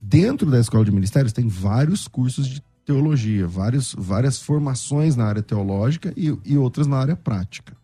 [0.00, 5.42] Dentro da escola de ministérios tem vários cursos de teologia, vários, várias formações na área
[5.42, 7.76] teológica e, e outras na área prática.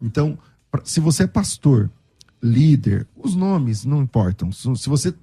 [0.00, 0.38] Então,
[0.70, 1.90] pra, se você é pastor,
[2.42, 4.50] líder, os nomes não importam.
[4.52, 5.14] Se, se você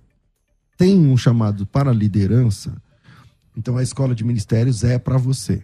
[0.77, 2.75] tem um chamado para liderança,
[3.55, 5.63] então a escola de ministérios é para você.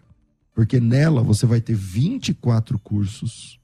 [0.54, 3.60] Porque nela você vai ter 24 cursos,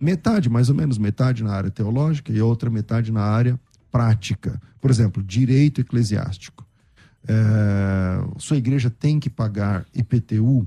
[0.00, 3.58] metade, mais ou menos metade na área teológica e outra metade na área
[3.90, 4.60] prática.
[4.80, 6.66] Por exemplo, direito eclesiástico.
[7.26, 10.66] É, sua igreja tem que pagar IPTU?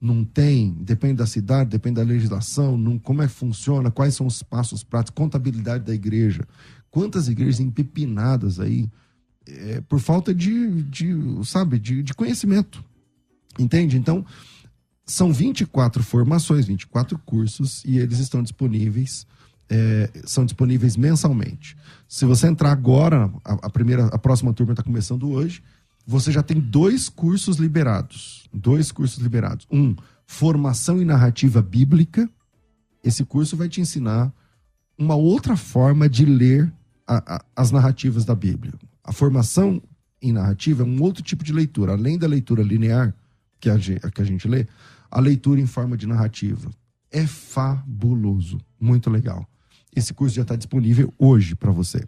[0.00, 0.72] Não tem?
[0.80, 4.82] Depende da cidade, depende da legislação, não, como é que funciona, quais são os passos
[4.82, 6.46] práticos, contabilidade da igreja.
[6.90, 8.90] Quantas igrejas empepinadas aí
[9.46, 12.84] é, por falta de, de sabe, de, de conhecimento.
[13.58, 13.96] Entende?
[13.98, 14.24] Então,
[15.04, 19.26] são 24 formações, 24 cursos, e eles estão disponíveis,
[19.68, 21.76] é, são disponíveis mensalmente.
[22.08, 25.62] Se você entrar agora, a, a primeira, a próxima turma está começando hoje,
[26.06, 28.48] você já tem dois cursos liberados.
[28.52, 29.66] Dois cursos liberados.
[29.70, 29.94] Um,
[30.26, 32.28] formação em narrativa bíblica.
[33.04, 34.32] Esse curso vai te ensinar
[34.98, 36.72] uma outra forma de ler
[37.06, 38.72] a, a, as narrativas da Bíblia.
[39.04, 39.82] A formação
[40.20, 41.92] em narrativa é um outro tipo de leitura.
[41.92, 43.14] Além da leitura linear,
[43.60, 44.66] que a, gente, que a gente lê,
[45.10, 46.70] a leitura em forma de narrativa.
[47.10, 48.58] É fabuloso.
[48.80, 49.46] Muito legal.
[49.94, 52.06] Esse curso já está disponível hoje para você.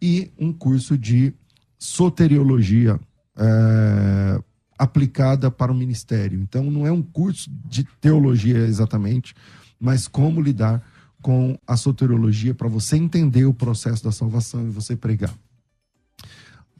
[0.00, 1.32] E um curso de
[1.78, 3.00] soteriologia
[3.36, 4.42] é,
[4.78, 6.40] aplicada para o ministério.
[6.40, 9.34] Então, não é um curso de teologia exatamente,
[9.80, 10.82] mas como lidar
[11.22, 15.34] com a soteriologia para você entender o processo da salvação e você pregar.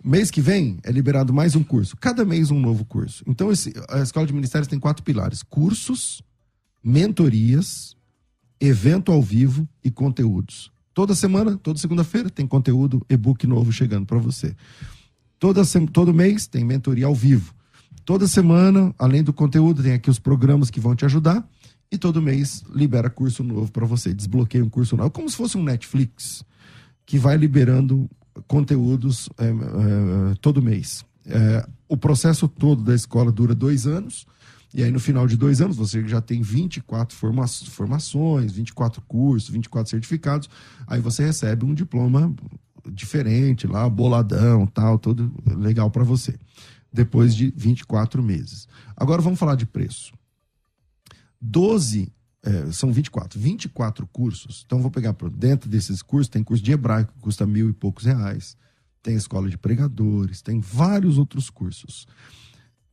[0.04, 1.96] Mês que vem é liberado mais um curso.
[1.96, 3.22] Cada mês um novo curso.
[3.24, 6.22] Então, esse, a Escola de Ministérios tem quatro pilares: cursos,
[6.82, 7.96] mentorias,
[8.60, 10.72] evento ao vivo e conteúdos.
[10.92, 14.56] Toda semana, toda segunda-feira, tem conteúdo, e-book novo chegando para você.
[15.38, 15.62] Toda,
[15.92, 17.54] todo mês tem mentoria ao vivo.
[18.04, 21.48] Toda semana, além do conteúdo, tem aqui os programas que vão te ajudar.
[21.90, 24.12] E todo mês libera curso novo para você.
[24.12, 25.10] Desbloqueia um curso novo.
[25.10, 26.44] Como se fosse um Netflix
[27.06, 28.10] que vai liberando
[28.46, 31.04] conteúdos é, é, todo mês.
[31.26, 34.26] É, o processo todo da escola dura dois anos.
[34.74, 39.50] E aí, no final de dois anos, você já tem 24 forma formações, 24 cursos,
[39.50, 40.48] 24 certificados.
[40.86, 42.34] Aí você recebe um diploma
[42.90, 46.34] diferente lá, boladão, tal, todo legal para você.
[46.92, 48.66] Depois de 24 meses.
[48.96, 50.12] Agora vamos falar de preço.
[51.40, 54.62] 12 é, são 24, 24 cursos.
[54.66, 58.04] Então vou pegar dentro desses cursos, tem curso de hebraico que custa mil e poucos
[58.04, 58.56] reais,
[59.02, 62.06] tem escola de pregadores, tem vários outros cursos.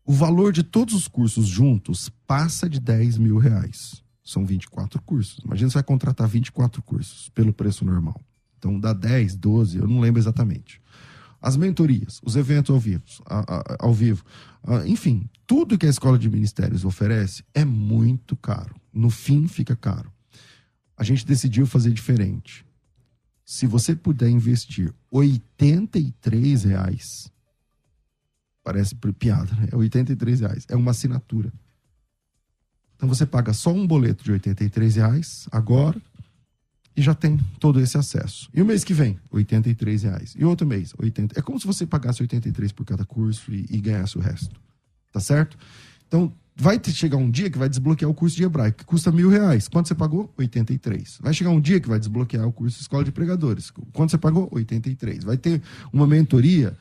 [0.05, 4.03] O valor de todos os cursos juntos passa de 10 mil reais.
[4.23, 5.39] São 24 cursos.
[5.43, 8.19] Imagina você vai contratar 24 cursos pelo preço normal.
[8.57, 10.81] Então dá 10, 12, eu não lembro exatamente.
[11.41, 13.03] As mentorias, os eventos ao vivo,
[13.79, 14.23] ao vivo,
[14.85, 18.75] enfim, tudo que a escola de ministérios oferece é muito caro.
[18.91, 20.11] No fim, fica caro.
[20.97, 22.65] A gente decidiu fazer diferente.
[23.45, 27.31] Se você puder investir 83 reais
[28.69, 29.67] Parece piada, né?
[29.73, 30.65] 83 reais.
[30.69, 31.51] É uma assinatura.
[32.95, 35.99] Então você paga só um boleto de 83 reais agora
[36.95, 38.49] e já tem todo esse acesso.
[38.53, 40.35] E o mês que vem, 83 reais.
[40.37, 41.39] E outro mês, 80.
[41.39, 44.55] É como se você pagasse 83 por cada curso e, e ganhasse o resto.
[45.11, 45.57] Tá certo?
[46.07, 49.29] Então, vai chegar um dia que vai desbloquear o curso de hebraico, que custa mil
[49.29, 49.67] reais.
[49.67, 50.31] Quanto você pagou?
[50.37, 51.19] 83.
[51.21, 53.71] Vai chegar um dia que vai desbloquear o curso de escola de pregadores.
[53.93, 54.49] Quanto você pagou?
[54.51, 55.23] 83.
[55.23, 55.61] Vai ter
[55.93, 56.75] uma mentoria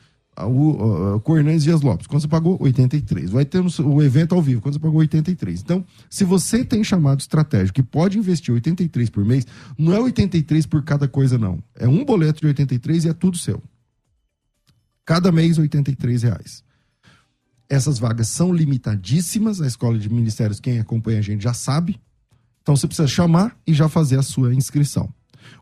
[0.47, 2.07] o, o, com Hernandes Dias Lopes.
[2.07, 2.57] Quando você pagou?
[2.61, 3.31] 83.
[3.31, 5.61] Vai ter o evento ao vivo, quando você pagou 83.
[5.61, 9.47] Então, se você tem chamado estratégico que pode investir 83 por mês,
[9.77, 11.63] não é 83 por cada coisa, não.
[11.75, 13.63] É um boleto de 83 e é tudo seu.
[15.05, 16.63] Cada mês, 83 reais.
[17.69, 19.61] Essas vagas são limitadíssimas.
[19.61, 22.01] A Escola de Ministérios, quem acompanha a gente já sabe.
[22.63, 25.13] Então, você precisa chamar e já fazer a sua inscrição.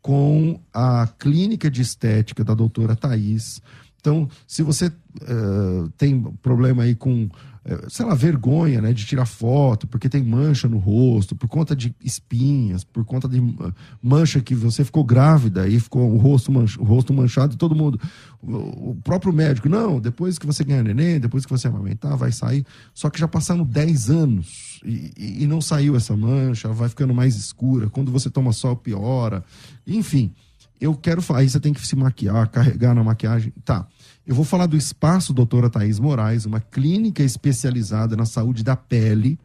[0.00, 3.60] com a Clínica de Estética da doutora Thais
[4.00, 9.26] então, se você uh, tem problema aí com, uh, sei lá, vergonha, né, de tirar
[9.26, 14.40] foto, porque tem mancha no rosto, por conta de espinhas, por conta de uh, mancha
[14.40, 18.00] que você ficou grávida e ficou o rosto, manch, o rosto manchado, todo mundo,
[18.42, 22.32] o, o, próprio médico, não, depois que você ganhar neném, depois que você amamentar, vai
[22.32, 22.64] sair.
[22.94, 27.36] Só que já passaram 10 anos e, e não saiu essa mancha, vai ficando mais
[27.36, 27.90] escura.
[27.90, 29.44] Quando você toma sol, piora.
[29.86, 30.32] Enfim
[30.80, 33.52] eu quero falar, aí você tem que se maquiar, carregar na maquiagem.
[33.64, 33.86] Tá.
[34.26, 39.38] Eu vou falar do espaço doutora Thaís Moraes, uma clínica especializada na saúde da pele.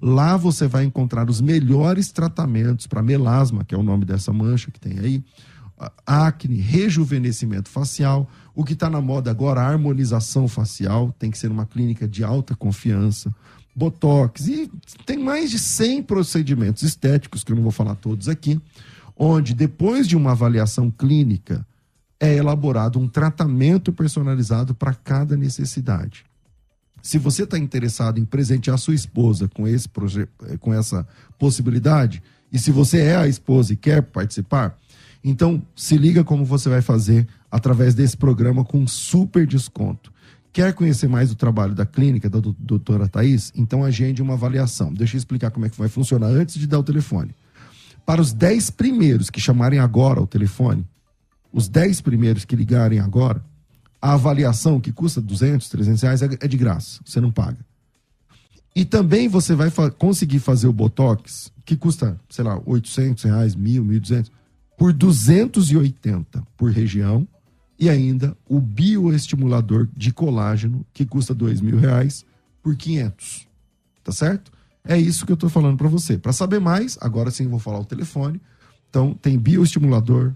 [0.00, 4.70] Lá você vai encontrar os melhores tratamentos para melasma, que é o nome dessa mancha
[4.70, 5.24] que tem aí,
[6.06, 8.30] acne, rejuvenescimento facial.
[8.54, 12.54] O que está na moda agora, harmonização facial, tem que ser uma clínica de alta
[12.54, 13.34] confiança.
[13.74, 14.70] Botox, e
[15.04, 18.60] tem mais de 100 procedimentos estéticos, que eu não vou falar todos aqui
[19.16, 21.66] onde, depois de uma avaliação clínica,
[22.20, 26.24] é elaborado um tratamento personalizado para cada necessidade.
[27.02, 29.88] Se você está interessado em presentear sua esposa com, esse
[30.60, 31.06] com essa
[31.38, 34.76] possibilidade, e se você é a esposa e quer participar,
[35.22, 40.12] então se liga como você vai fazer através desse programa com super desconto.
[40.52, 43.52] Quer conhecer mais do trabalho da clínica da doutora Thais?
[43.54, 44.92] Então agende uma avaliação.
[44.92, 47.34] Deixa eu explicar como é que vai funcionar antes de dar o telefone.
[48.06, 50.86] Para os 10 primeiros que chamarem agora ao telefone,
[51.52, 53.44] os 10 primeiros que ligarem agora,
[54.00, 57.58] a avaliação que custa 200, 300 reais é, é de graça, você não paga.
[58.74, 63.56] E também você vai fa conseguir fazer o Botox, que custa, sei lá, 800 reais,
[63.56, 64.30] 1.000, 1.200,
[64.78, 67.26] por 280 por região,
[67.78, 72.24] e ainda o bioestimulador de colágeno, que custa 2 mil reais,
[72.62, 73.46] por 500.
[74.04, 74.52] Tá certo?
[74.86, 76.16] É isso que eu estou falando para você.
[76.16, 78.40] Para saber mais, agora sim vou falar o telefone.
[78.88, 80.32] Então, tem bioestimulador,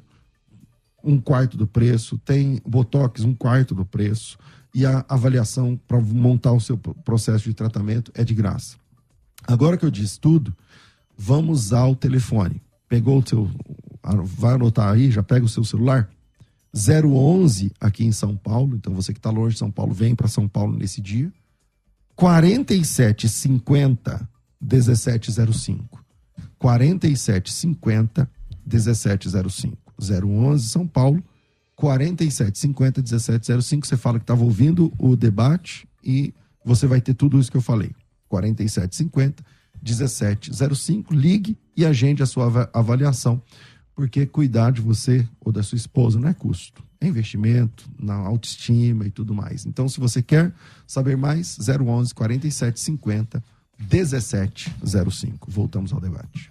[1.03, 4.38] um quarto do preço, tem Botox, um quarto do preço,
[4.74, 8.76] e a avaliação para montar o seu processo de tratamento é de graça.
[9.46, 10.57] Agora que eu disse tudo,
[11.16, 12.62] vamos ao telefone.
[12.88, 13.51] Pegou o seu.
[14.03, 16.09] Vai anotar aí, já pega o seu celular.
[16.72, 20.28] 011 aqui em São Paulo, então você que está longe de São Paulo, vem para
[20.28, 21.32] São Paulo nesse dia.
[22.14, 24.30] 4750
[24.61, 26.04] 1705.
[26.58, 28.30] 4750
[28.66, 29.76] 1705.
[30.00, 31.22] 011 São Paulo
[31.76, 33.86] 4750 1705.
[33.86, 36.34] Você fala que estava ouvindo o debate e
[36.64, 37.90] você vai ter tudo isso que eu falei.
[38.28, 39.42] 4750
[39.82, 43.42] 1705, ligue e agende a sua avaliação,
[43.94, 49.06] porque cuidar de você ou da sua esposa não é custo, é investimento na autoestima
[49.06, 49.64] e tudo mais.
[49.64, 50.52] Então, se você quer
[50.86, 53.42] saber mais, 011 4750
[53.89, 55.49] 1705.
[55.51, 56.51] Voltamos ao debate.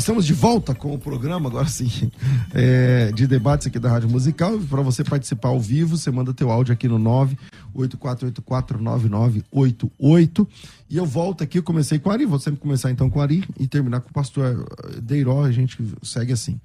[0.00, 2.10] Estamos de volta com o programa, agora sim,
[2.54, 4.58] é, de debates aqui da Rádio Musical.
[4.60, 6.98] Para você participar ao vivo, você manda teu áudio aqui no
[7.76, 10.48] 984849988.
[10.88, 13.22] E eu volto aqui, eu comecei com o Ari, vou sempre começar então com o
[13.22, 14.66] Ari e terminar com o pastor
[15.02, 16.58] Deiró, a gente segue assim.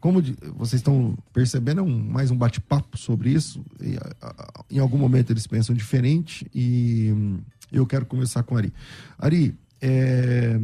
[0.00, 0.20] Como
[0.56, 3.64] vocês estão percebendo, é um, mais um bate-papo sobre isso.
[3.80, 7.38] E, a, a, em algum momento eles pensam diferente e hum,
[7.70, 8.72] eu quero começar com o Ari.
[9.16, 10.58] Ari, é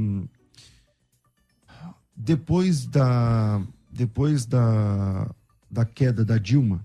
[2.23, 5.29] depois da depois da,
[5.71, 6.85] da queda da Dilma,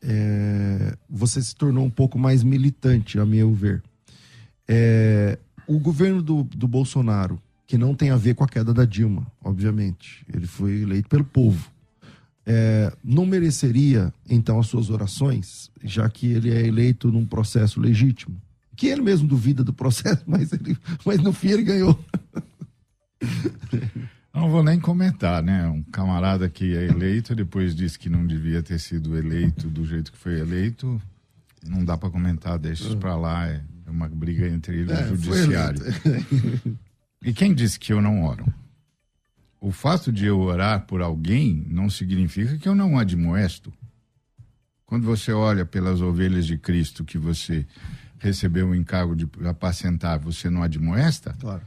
[0.00, 3.82] é, você se tornou um pouco mais militante, a meu ver.
[4.68, 8.84] É, o governo do, do Bolsonaro, que não tem a ver com a queda da
[8.84, 11.68] Dilma, obviamente, ele foi eleito pelo povo.
[12.46, 18.40] É, não mereceria, então, as suas orações, já que ele é eleito num processo legítimo?
[18.76, 21.98] Que ele mesmo duvida do processo, mas, ele, mas no fim ele ganhou.
[24.36, 25.66] Não vou nem comentar, né?
[25.66, 30.12] Um camarada que é eleito, depois disse que não devia ter sido eleito do jeito
[30.12, 31.00] que foi eleito.
[31.66, 33.46] Não dá para comentar, deixa isso para lá.
[33.48, 35.80] É uma briga entre ele e o é, judiciário.
[37.22, 38.46] E quem disse que eu não oro?
[39.58, 43.72] O fato de eu orar por alguém não significa que eu não admoesto.
[44.84, 47.66] Quando você olha pelas ovelhas de Cristo que você
[48.18, 51.34] recebeu o encargo de apacentar, você não admoesta?
[51.40, 51.62] Claro.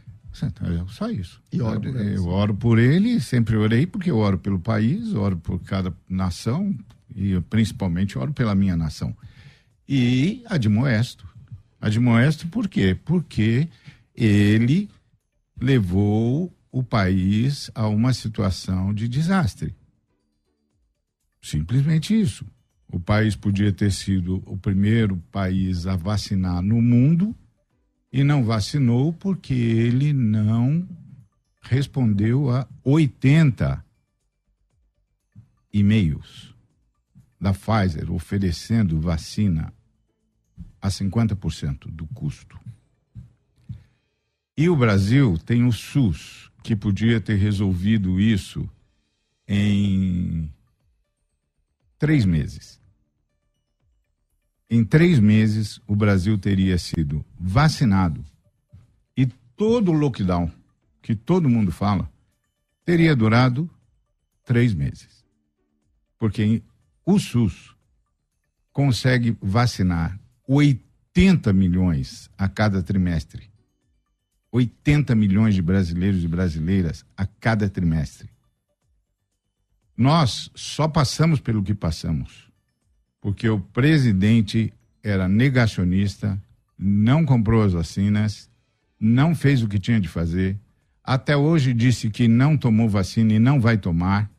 [0.66, 1.42] É só isso.
[1.52, 5.38] E oro por eu oro por ele, sempre orei, porque eu oro pelo país, oro
[5.38, 6.76] por cada nação
[7.16, 9.16] e principalmente oro pela minha nação.
[9.88, 11.28] E admoesto.
[11.82, 12.98] Admoesto por quê?
[13.06, 13.68] Porque
[14.16, 14.90] ele
[15.60, 19.76] levou o país a uma situação de desastre.
[21.42, 22.46] Simplesmente isso.
[22.92, 27.36] O país podia ter sido o primeiro país a vacinar no mundo
[28.12, 30.88] e não vacinou porque ele não
[31.62, 33.84] respondeu a 80
[35.72, 36.54] e-mails
[37.40, 39.74] da Pfizer oferecendo vacina
[40.82, 42.60] a 50% do custo.
[44.58, 48.70] E o Brasil tem o SUS, que podia ter resolvido isso
[49.48, 50.52] em
[51.98, 52.79] três meses.
[54.70, 58.24] Em três meses, o Brasil teria sido vacinado
[59.18, 60.52] e todo o lockdown
[61.02, 62.08] que todo mundo fala
[62.86, 63.68] teria durado
[64.44, 65.26] três meses.
[66.20, 66.62] Porque
[67.04, 67.76] o SUS
[68.72, 73.50] consegue vacinar 80 milhões a cada trimestre.
[74.52, 78.30] 80 milhões de brasileiros e brasileiras a cada trimestre.
[79.98, 82.49] Nós só passamos pelo que passamos
[83.22, 86.42] porque o presidente era negacionista,
[86.78, 88.50] não comprou as vacinas,
[89.00, 90.58] não fez o que tinha de fazer,
[91.04, 94.30] até hoje disse que não tomou vacina e não vai tomar,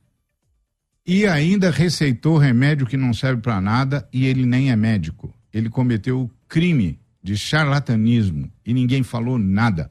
[1.06, 5.34] e ainda receitou remédio que não serve para nada e ele nem é médico.
[5.52, 9.90] Ele cometeu o crime de charlatanismo e ninguém falou nada.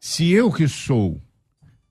[0.00, 1.20] Se eu que sou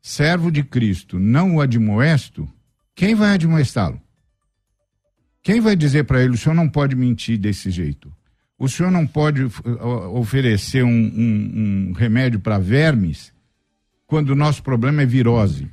[0.01, 2.49] servo de Cristo não o admoesto,
[2.95, 4.01] quem vai admoestá-lo?
[5.45, 8.11] Quem vai dizer para ele, o senhor não pode mentir desse jeito?
[8.57, 9.51] O senhor não pode uh,
[10.15, 13.31] oferecer um, um, um remédio para vermes
[14.07, 15.69] quando o nosso problema é virose?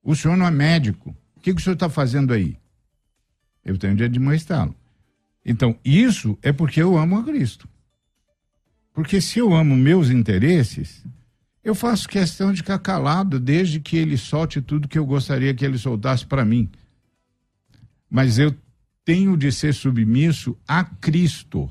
[0.00, 1.10] O senhor não é médico.
[1.36, 2.56] O que, que o senhor está fazendo aí?
[3.64, 4.76] Eu tenho de admoestá-lo.
[5.44, 7.68] Então, isso é porque eu amo a Cristo.
[8.92, 11.02] Porque se eu amo meus interesses,
[11.64, 15.64] Eu faço questão de ficar calado desde que ele solte tudo que eu gostaria que
[15.64, 16.70] ele soltasse para mim.
[18.10, 18.54] Mas eu
[19.04, 21.70] tenho de ser submisso a Cristo.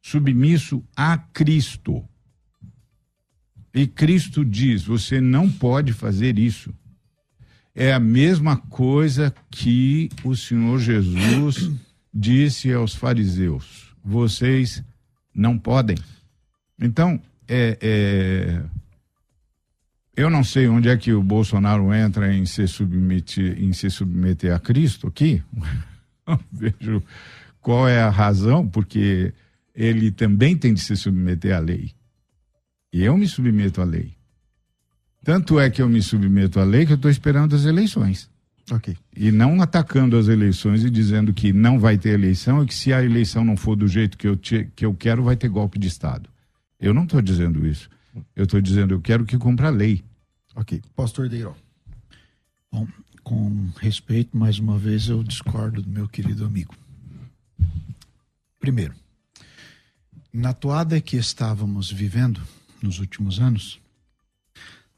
[0.00, 2.02] Submisso a Cristo.
[3.74, 6.74] E Cristo diz: você não pode fazer isso.
[7.74, 11.70] É a mesma coisa que o Senhor Jesus
[12.12, 14.82] disse aos fariseus: vocês
[15.34, 15.96] não podem.
[16.80, 18.62] Então, é, é,
[20.18, 24.52] eu não sei onde é que o Bolsonaro entra em se submeter, em se submeter
[24.52, 25.40] a Cristo aqui.
[26.50, 27.00] Vejo
[27.60, 29.32] qual é a razão, porque
[29.72, 31.92] ele também tem de se submeter à lei.
[32.92, 34.12] E eu me submeto à lei.
[35.22, 38.28] Tanto é que eu me submeto à lei que eu estou esperando as eleições.
[38.72, 38.96] Ok.
[39.16, 42.92] E não atacando as eleições e dizendo que não vai ter eleição e que se
[42.92, 45.78] a eleição não for do jeito que eu, te, que eu quero, vai ter golpe
[45.78, 46.28] de Estado.
[46.80, 47.88] Eu não estou dizendo isso.
[48.34, 50.02] Eu estou dizendo, eu quero que cumpra a lei.
[50.58, 50.82] Ok.
[50.96, 51.54] Pastor Deiró.
[52.72, 52.84] Bom,
[53.22, 56.74] com respeito, mais uma vez eu discordo do meu querido amigo.
[58.58, 58.92] Primeiro,
[60.32, 62.42] na toada que estávamos vivendo
[62.82, 63.80] nos últimos anos,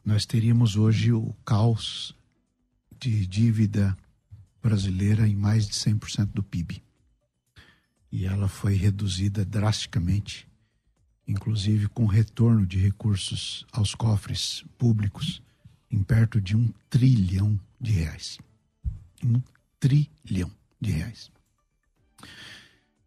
[0.03, 2.17] nós teríamos hoje o caos
[2.99, 3.95] de dívida
[4.63, 6.83] brasileira em mais de 100% do PIB.
[8.11, 10.49] E ela foi reduzida drasticamente,
[11.29, 15.43] inclusive com retorno de recursos aos cofres públicos
[15.91, 18.39] em perto de um trilhão de reais.
[19.25, 19.41] Um
[19.79, 21.31] trilhão de reais.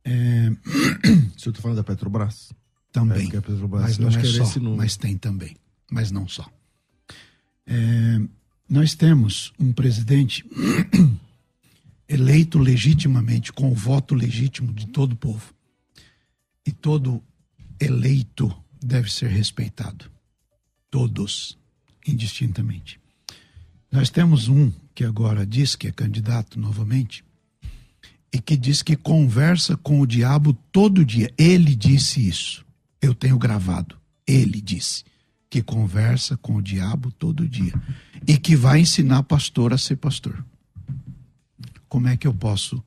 [0.03, 0.49] É...
[1.37, 2.51] Você está falando da Petrobras?
[2.91, 3.27] Também.
[3.27, 5.55] É, Petrobras, mas não é só, mas tem também.
[5.91, 6.47] Mas não só.
[7.65, 8.19] É,
[8.69, 10.45] nós temos um presidente
[12.07, 15.53] eleito legitimamente, com o voto legítimo de todo o povo.
[16.65, 17.23] E todo
[17.79, 20.11] eleito deve ser respeitado.
[20.89, 21.57] Todos,
[22.07, 22.99] indistintamente.
[23.91, 27.23] Nós temos um que agora diz que é candidato novamente
[28.33, 31.31] e que diz que conversa com o diabo todo dia.
[31.37, 32.65] Ele disse isso.
[33.01, 33.97] Eu tenho gravado.
[34.25, 35.03] Ele disse
[35.49, 37.73] que conversa com o diabo todo dia
[38.27, 40.43] e que vai ensinar pastor a ser pastor.
[41.87, 42.83] Como é que eu posso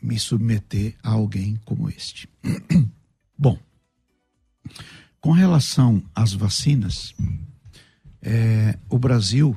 [0.00, 2.28] me submeter a alguém como este?
[3.36, 3.58] Bom,
[5.20, 7.12] com relação às vacinas,
[8.22, 9.56] é, o Brasil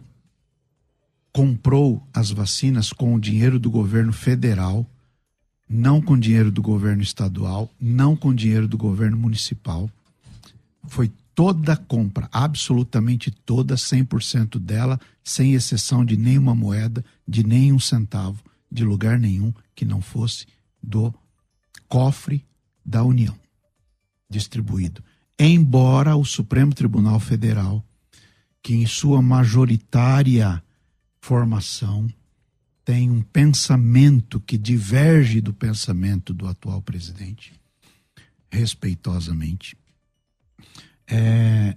[1.31, 4.85] comprou as vacinas com o dinheiro do governo federal,
[5.67, 9.89] não com dinheiro do governo estadual, não com dinheiro do governo municipal.
[10.87, 17.79] Foi toda a compra, absolutamente toda, 100% dela, sem exceção de nenhuma moeda, de nenhum
[17.79, 20.45] centavo, de lugar nenhum que não fosse
[20.83, 21.13] do
[21.87, 22.45] cofre
[22.85, 23.35] da União
[24.29, 25.03] distribuído.
[25.37, 27.83] Embora o Supremo Tribunal Federal,
[28.61, 30.63] que em sua majoritária
[31.19, 32.07] formação
[32.83, 37.53] tem um pensamento que diverge do pensamento do atual presidente,
[38.51, 39.77] respeitosamente,
[41.07, 41.75] é,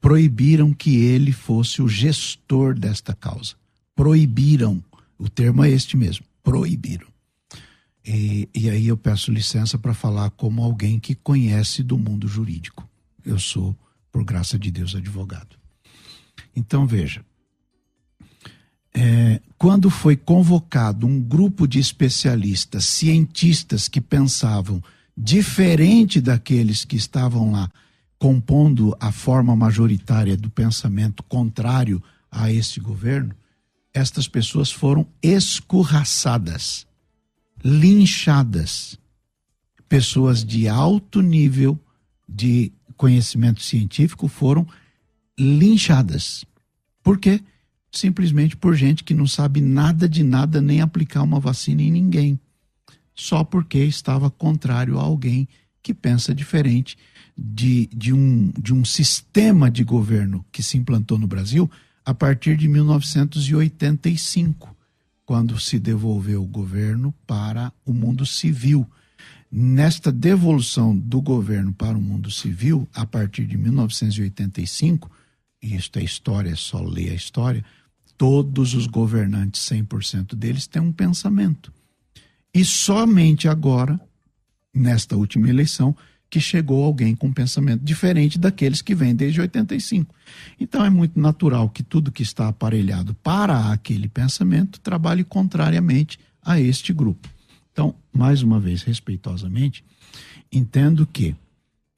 [0.00, 3.54] proibiram que ele fosse o gestor desta causa.
[3.94, 4.82] Proibiram.
[5.18, 6.24] O termo é este mesmo.
[6.42, 7.08] Proibiram.
[8.04, 12.88] E, e aí eu peço licença para falar como alguém que conhece do mundo jurídico.
[13.24, 13.76] Eu sou,
[14.10, 15.57] por graça de Deus, advogado.
[16.58, 17.24] Então veja.
[18.92, 24.82] É, quando foi convocado um grupo de especialistas, cientistas que pensavam
[25.16, 27.70] diferente daqueles que estavam lá
[28.18, 33.32] compondo a forma majoritária do pensamento contrário a esse governo,
[33.94, 36.86] estas pessoas foram escorraçadas,
[37.64, 38.98] linchadas.
[39.88, 41.78] Pessoas de alto nível
[42.28, 44.66] de conhecimento científico foram
[45.38, 46.44] linchadas.
[47.08, 47.40] Por quê?
[47.90, 52.38] Simplesmente por gente que não sabe nada de nada, nem aplicar uma vacina em ninguém.
[53.14, 55.48] Só porque estava contrário a alguém
[55.82, 56.98] que pensa diferente
[57.34, 61.70] de, de, um, de um sistema de governo que se implantou no Brasil
[62.04, 64.76] a partir de 1985,
[65.24, 68.86] quando se devolveu o governo para o mundo civil.
[69.50, 75.10] Nesta devolução do governo para o mundo civil, a partir de 1985,
[75.62, 77.64] e isto é história, é só ler a história,
[78.16, 81.72] todos os governantes, 100% deles, têm um pensamento.
[82.52, 84.00] E somente agora,
[84.74, 85.94] nesta última eleição,
[86.30, 90.14] que chegou alguém com um pensamento diferente daqueles que vêm desde 85.
[90.60, 96.60] Então é muito natural que tudo que está aparelhado para aquele pensamento trabalhe contrariamente a
[96.60, 97.28] este grupo.
[97.72, 99.84] Então, mais uma vez, respeitosamente,
[100.52, 101.34] entendo que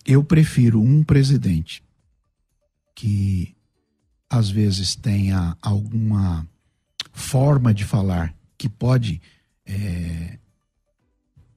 [0.07, 1.83] eu prefiro um presidente
[2.95, 3.55] que
[4.29, 6.47] às vezes tenha alguma
[7.13, 9.21] forma de falar que pode
[9.67, 10.39] é,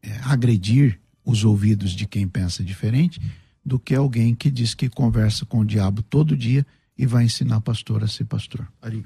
[0.02, 3.22] é, agredir os ouvidos de quem pensa diferente,
[3.66, 6.66] do que alguém que diz que conversa com o diabo todo dia
[6.98, 8.68] e vai ensinar pastor a ser pastor.
[8.82, 9.06] Ari.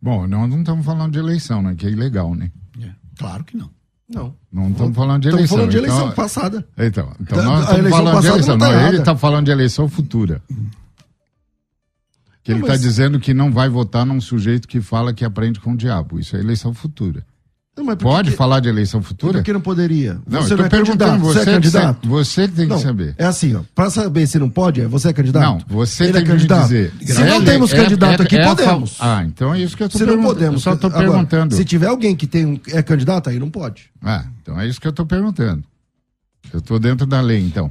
[0.00, 1.74] Bom, nós não estamos falando de eleição, né?
[1.74, 2.50] Que é ilegal, né?
[2.80, 3.70] É, claro que não.
[4.08, 4.34] Não.
[4.50, 5.44] Não estamos falando de eleição.
[5.44, 6.68] Estamos falando de eleição então, passada.
[6.76, 8.58] Então, então nós estamos falando de passada eleição.
[8.58, 10.42] não tá Não, ele está falando de eleição futura.
[12.42, 15.24] Que ele Não, está mas- dizendo que não vai votar num sujeito que fala que
[15.24, 16.18] aprende com o diabo.
[16.18, 17.24] Isso é eleição futura.
[17.76, 19.34] Não, Pode que- falar de eleição futura?
[19.38, 20.20] por que não poderia?
[20.28, 22.08] Não, você eu não tô é perguntando, você, Você é candidato?
[22.08, 23.14] Você que tem Não, que saber.
[23.16, 23.60] É assim, ó.
[23.74, 25.42] Pra saber se não pode, é você é candidato?
[25.44, 26.62] Não, você Ele tem é que me candidato?
[26.64, 26.92] dizer.
[27.06, 28.96] Se não Ele temos é- candidato é- aqui, é podemos.
[29.00, 30.34] Ah, então é isso que eu estou Se não perguntando.
[30.34, 30.54] podemos.
[30.56, 31.54] Eu só estou Agora, perguntando.
[31.54, 33.84] Se tiver alguém que tem um, é candidato, aí não pode.
[34.02, 35.62] Ah, então é isso que eu estou perguntando.
[36.52, 37.70] Eu estou dentro da lei, então.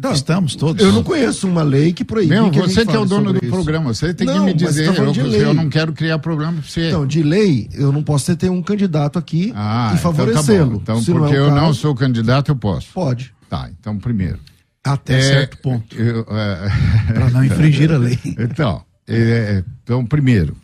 [0.00, 0.82] Não, Estamos todos.
[0.82, 2.34] Eu não conheço uma lei que proíbe.
[2.50, 3.50] Que você que é o dono do isso.
[3.52, 4.94] programa, você tem Não, que me dizer.
[4.94, 5.44] tá eu, de lei.
[5.44, 6.88] eu não quero criar problema para você.
[6.88, 10.76] Então, de lei, eu não posso ter um candidato aqui ah, e então tá favorecê-lo.
[10.82, 12.88] Então, Se porque é o eu não caso, sou candidato, eu posso.
[12.94, 13.34] Pode.
[13.50, 14.38] Tá, então primeiro.
[14.82, 15.94] Até É, certo ponto.
[15.94, 18.18] é, Para não infringir a lei.
[18.24, 20.56] Então, é, então primeiro,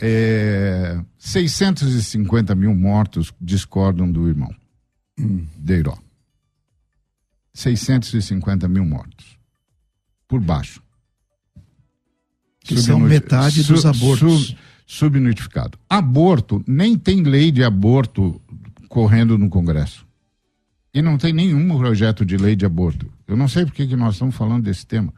[0.00, 4.54] é, 650 mil mortos discordam do irmão
[5.58, 5.96] Deiró.
[7.54, 9.38] 650 mil mortos.
[10.28, 10.82] Por baixo.
[12.60, 14.46] Que são metade dos abortos.
[14.48, 15.78] sub- subnotificado.
[15.88, 18.40] Aborto, nem tem lei de aborto
[18.88, 20.06] correndo no Congresso.
[20.92, 23.10] E não tem nenhum projeto de lei de aborto.
[23.26, 25.12] Eu não sei por que que nós estamos falando desse tema.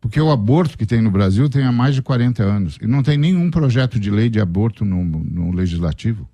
[0.00, 2.78] Porque o aborto que tem no Brasil tem há mais de 40 anos.
[2.80, 6.28] E não tem nenhum projeto de lei de aborto no, no legislativo.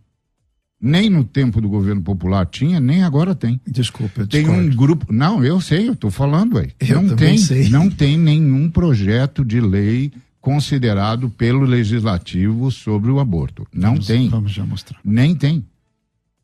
[0.80, 3.60] Nem no tempo do governo popular tinha, nem agora tem.
[3.66, 4.68] Desculpa, eu Tem discordo.
[4.68, 5.12] um grupo.
[5.12, 6.72] Não, eu sei, eu estou falando, aí.
[6.80, 7.68] Eu Não também tem, sei.
[7.70, 13.66] não tem nenhum projeto de lei considerado pelo legislativo sobre o aborto.
[13.72, 14.28] Não Vamos- tem.
[14.28, 14.98] Vamos já mostrar.
[15.02, 15.64] Nem tem.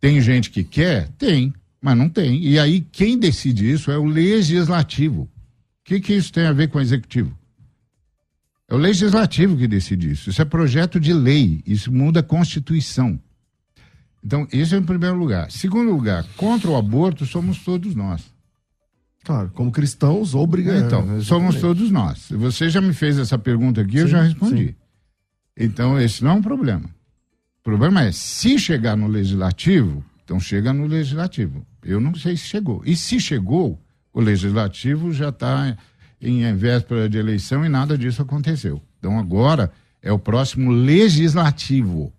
[0.00, 1.08] Tem gente que quer?
[1.18, 1.52] Tem,
[1.82, 2.42] mas não tem.
[2.42, 5.22] E aí quem decide isso é o legislativo.
[5.22, 5.28] O
[5.84, 7.36] que, que isso tem a ver com o executivo?
[8.70, 10.30] É o legislativo que decide isso.
[10.30, 11.60] Isso é projeto de lei.
[11.66, 13.20] Isso muda a Constituição.
[14.24, 15.50] Então, isso é em primeiro lugar.
[15.50, 18.22] Segundo lugar, contra o aborto somos todos nós.
[19.24, 20.82] Claro, como cristãos, obrigados.
[20.82, 22.28] Então, somos todos nós.
[22.30, 24.68] Você já me fez essa pergunta aqui, eu Sim, já respondi.
[24.68, 24.74] sim.
[25.56, 26.84] Então, esse não é um problema.
[27.60, 31.66] O problema é, se chegar no legislativo, então chega no legislativo.
[31.82, 32.82] Eu não sei se chegou.
[32.86, 33.78] E se chegou,
[34.12, 35.76] o legislativo já está
[36.20, 38.82] em véspera de eleição e nada disso aconteceu.
[38.98, 39.70] Então, agora
[40.02, 42.12] é o próximo legislativo.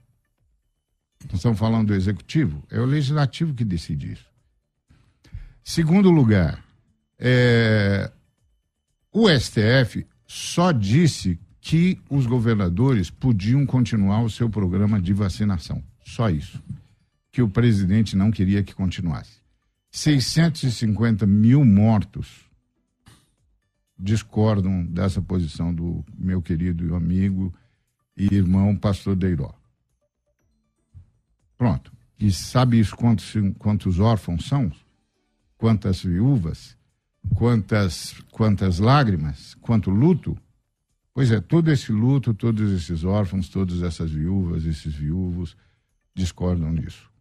[1.25, 2.63] Nós estamos falando do executivo?
[2.69, 4.25] É o legislativo que decide isso.
[5.63, 6.63] Segundo lugar,
[7.19, 8.11] é,
[9.11, 15.83] o STF só disse que os governadores podiam continuar o seu programa de vacinação.
[16.03, 16.61] Só isso.
[17.31, 19.39] Que o presidente não queria que continuasse.
[19.91, 22.49] 650 mil mortos
[23.99, 27.53] discordam dessa posição do meu querido amigo
[28.17, 29.53] e irmão pastor Deiró.
[31.61, 31.91] Pronto.
[32.19, 34.71] E sabe quantos, quantos órfãos são?
[35.59, 36.75] Quantas viúvas?
[37.35, 39.53] Quantas, quantas lágrimas?
[39.61, 40.35] Quanto luto?
[41.13, 45.55] Pois é, todo esse luto, todos esses órfãos, todas essas viúvas, esses viúvos
[46.15, 47.11] discordam disso.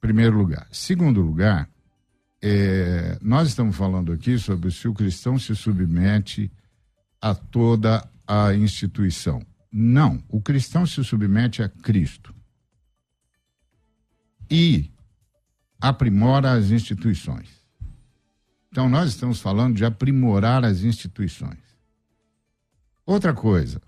[0.00, 0.68] Primeiro lugar.
[0.70, 1.68] Segundo lugar,
[2.40, 6.48] é, nós estamos falando aqui sobre se o cristão se submete
[7.20, 9.44] a toda a instituição.
[9.72, 12.32] Não, o cristão se submete a Cristo
[14.50, 14.90] e
[15.80, 17.48] aprimora as instituições.
[18.70, 21.58] Então, nós estamos falando de aprimorar as instituições.
[23.06, 23.80] Outra coisa,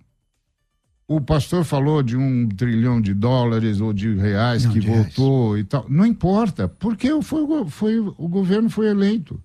[1.09, 5.15] o pastor falou de um trilhão de dólares ou de reais Não, que de reais.
[5.15, 5.87] voltou e tal.
[5.89, 9.43] Não importa, porque foi, foi, o governo foi eleito.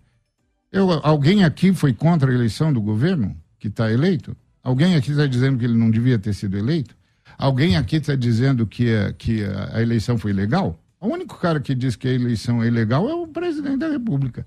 [0.72, 4.36] Eu, alguém aqui foi contra a eleição do governo que está eleito?
[4.64, 6.95] Alguém aqui está dizendo que ele não devia ter sido eleito?
[7.38, 10.80] Alguém aqui está dizendo que, a, que a eleição foi legal?
[11.01, 14.45] O único cara que diz que a eleição é ilegal é o presidente da República.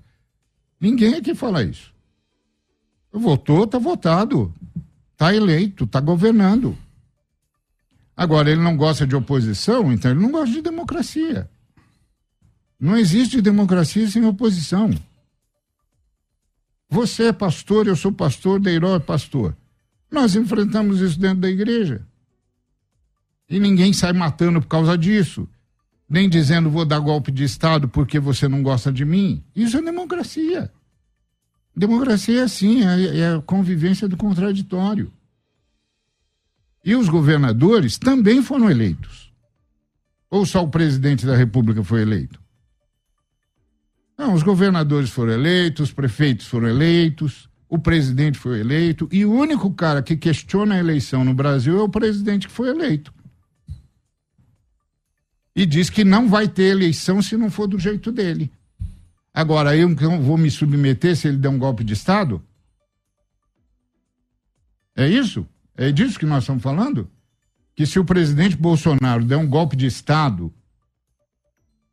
[0.79, 1.93] Ninguém aqui fala isso.
[3.11, 4.53] Votou, está votado.
[5.11, 6.77] Está eleito, está governando.
[8.15, 11.49] Agora, ele não gosta de oposição, então ele não gosta de democracia.
[12.79, 14.91] Não existe democracia sem oposição.
[16.89, 19.55] Você é pastor, eu sou pastor, Deiró é pastor.
[20.09, 22.05] Nós enfrentamos isso dentro da igreja.
[23.49, 25.49] E ninguém sai matando por causa disso.
[26.07, 29.43] Nem dizendo vou dar golpe de Estado porque você não gosta de mim.
[29.55, 30.71] Isso é democracia.
[31.75, 35.11] Democracia é assim, é, a convivência do contraditório.
[36.83, 39.33] E os governadores também foram eleitos.
[40.29, 42.39] Ou só o presidente da República foi eleito?
[44.17, 49.31] Não, os governadores foram eleitos, os prefeitos foram eleitos, o presidente foi eleito, e o
[49.31, 53.13] único cara que questiona a eleição no Brasil é o presidente que foi eleito.
[55.55, 58.51] E diz que não vai ter eleição se não for do jeito dele.
[59.33, 62.41] Agora, eu então vou me submeter se ele der um golpe de Estado?
[64.95, 65.45] É isso?
[65.77, 67.09] É disso que nós estamos falando?
[67.75, 70.53] Que se o presidente Bolsonaro der um golpe de Estado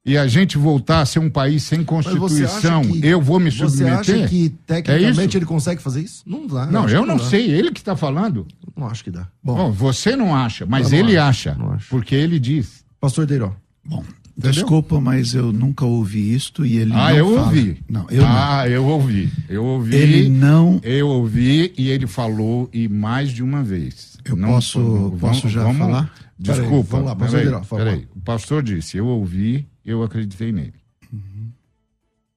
[0.05, 4.05] e a gente voltar a ser um país sem Constituição, que, eu vou me submeter?
[4.05, 6.23] Você acha que tecnicamente é ele consegue fazer isso?
[6.27, 6.67] Não dá.
[6.67, 7.51] Não, eu não, sei.
[7.51, 8.47] Ele que está falando.
[8.77, 9.29] Não acho que dá.
[9.43, 11.57] Bom, Bom você não acha, mas não ele acha.
[11.89, 12.82] Porque ele diz.
[13.03, 13.53] Pastor Deiró.
[13.85, 14.05] Bom,
[14.39, 14.53] Entendeu?
[14.53, 17.47] Desculpa, mas eu nunca ouvi isto e ele ah, não eu fala.
[17.47, 17.83] ouvi.
[17.89, 18.67] Não, eu ah, não.
[18.67, 19.33] eu ouvi.
[19.49, 19.97] Eu ouvi.
[19.97, 20.81] Ele não.
[20.85, 24.17] Eu ouvi e ele falou e mais de uma vez.
[24.25, 26.15] Eu não, posso, vamos, posso já vamos, falar?
[26.39, 26.97] Desculpa.
[26.97, 28.09] Peraí, vamos lá, peraí, peraí.
[28.15, 30.75] O pastor disse, eu ouvi, eu acreditei nele.
[31.13, 31.51] Uhum.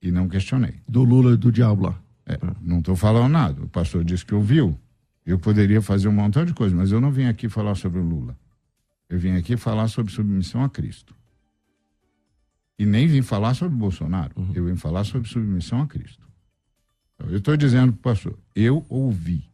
[0.01, 0.73] E não questionei.
[0.89, 1.95] Do Lula e do diabo lá.
[2.25, 3.61] É, não estou falando nada.
[3.61, 4.75] O pastor disse que ouviu.
[5.23, 8.03] Eu poderia fazer um montão de coisas, mas eu não vim aqui falar sobre o
[8.03, 8.35] Lula.
[9.09, 11.15] Eu vim aqui falar sobre submissão a Cristo.
[12.77, 14.33] E nem vim falar sobre Bolsonaro.
[14.35, 14.51] Uhum.
[14.53, 16.27] Eu vim falar sobre submissão a Cristo.
[17.15, 19.49] Então, eu estou dizendo para o pastor, eu ouvi.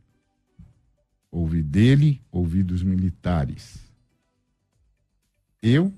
[1.30, 3.80] Ouvi dele, ouvi dos militares.
[5.62, 5.94] Eu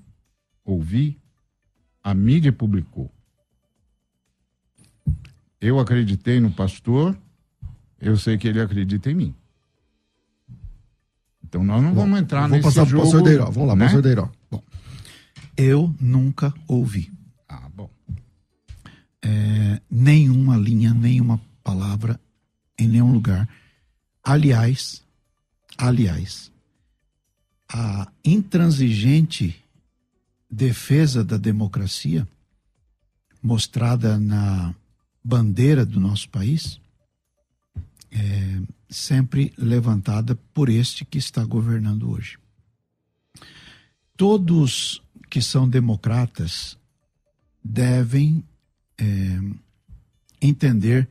[0.64, 1.18] ouvi,
[2.02, 3.10] a mídia publicou.
[5.60, 7.18] Eu acreditei no pastor,
[7.98, 9.34] eu sei que ele acredita em mim.
[11.54, 13.04] Então nós não Bom, vamos entrar nesse passar jogo.
[13.04, 13.48] Pastor Deiró.
[13.48, 13.84] Vamos lá, né?
[13.84, 14.28] pastor Deiró.
[14.50, 14.60] Bom,
[15.56, 17.12] eu nunca ouvi.
[17.48, 17.88] Ah, bom.
[19.22, 22.18] É, nenhuma linha, nenhuma palavra
[22.76, 23.48] em nenhum lugar.
[24.20, 25.04] Aliás,
[25.78, 26.50] aliás,
[27.72, 29.54] a intransigente
[30.50, 32.26] defesa da democracia
[33.40, 34.74] mostrada na
[35.22, 36.80] bandeira do nosso país
[38.10, 38.60] é
[38.94, 42.38] sempre levantada por este que está governando hoje.
[44.16, 46.78] Todos que são democratas
[47.62, 48.44] devem
[48.96, 49.04] é,
[50.40, 51.08] entender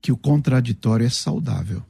[0.00, 1.84] que o contraditório é saudável,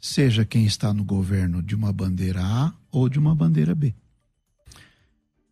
[0.00, 3.94] seja quem está no governo de uma bandeira A ou de uma bandeira B.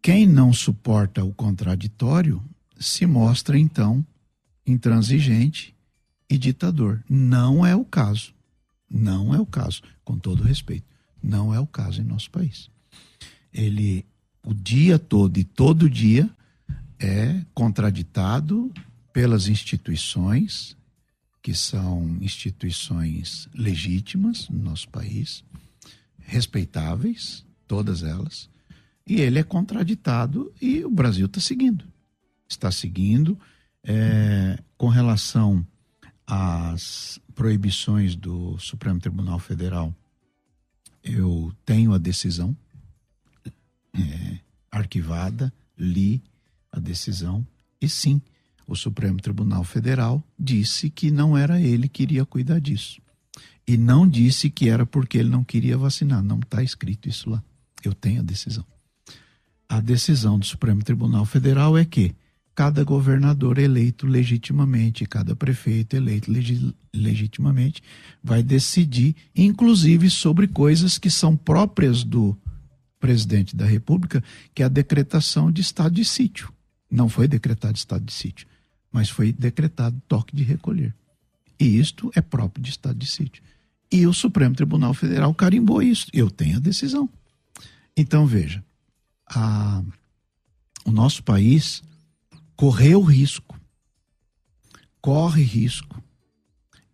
[0.02, 2.42] Quem não suporta o contraditório
[2.78, 4.04] se mostra então
[4.66, 5.74] intransigente
[6.28, 7.02] e ditador.
[7.08, 8.34] Não é o caso.
[8.90, 10.86] Não é o caso, com todo respeito.
[11.22, 12.68] Não é o caso em nosso país.
[13.52, 14.04] Ele,
[14.44, 16.28] o dia todo e todo dia,
[16.98, 18.72] é contraditado
[19.12, 20.76] pelas instituições,
[21.42, 25.42] que são instituições legítimas no nosso país,
[26.18, 28.50] respeitáveis, todas elas,
[29.06, 31.84] e ele é contraditado e o Brasil está seguindo.
[32.48, 33.38] Está seguindo
[33.82, 35.66] é, com relação
[36.26, 39.96] às proibições do Supremo Tribunal Federal.
[41.02, 42.54] Eu tenho a decisão
[43.94, 44.38] é,
[44.70, 46.22] arquivada, li,
[46.70, 47.46] a decisão
[47.80, 48.20] e sim,
[48.66, 53.00] o Supremo Tribunal Federal disse que não era ele que iria cuidar disso.
[53.66, 56.22] E não disse que era porque ele não queria vacinar.
[56.22, 57.42] Não está escrito isso lá.
[57.82, 58.66] Eu tenho a decisão.
[59.66, 62.14] A decisão do Supremo Tribunal Federal é que
[62.54, 67.82] cada governador eleito legitimamente, cada prefeito eleito legi legitimamente,
[68.22, 72.36] vai decidir, inclusive sobre coisas que são próprias do
[72.98, 74.22] presidente da República,
[74.54, 76.52] que é a decretação de estado de sítio.
[76.90, 78.46] Não foi decretado estado de sítio,
[78.92, 80.94] mas foi decretado toque de recolher.
[81.58, 83.42] E isto é próprio de estado de sítio.
[83.92, 86.06] E o Supremo Tribunal Federal carimbou isso.
[86.12, 87.08] Eu tenho a decisão.
[87.96, 88.64] Então, veja,
[89.26, 89.82] a,
[90.84, 91.82] o nosso país
[92.60, 93.58] correu risco,
[95.00, 96.04] corre risco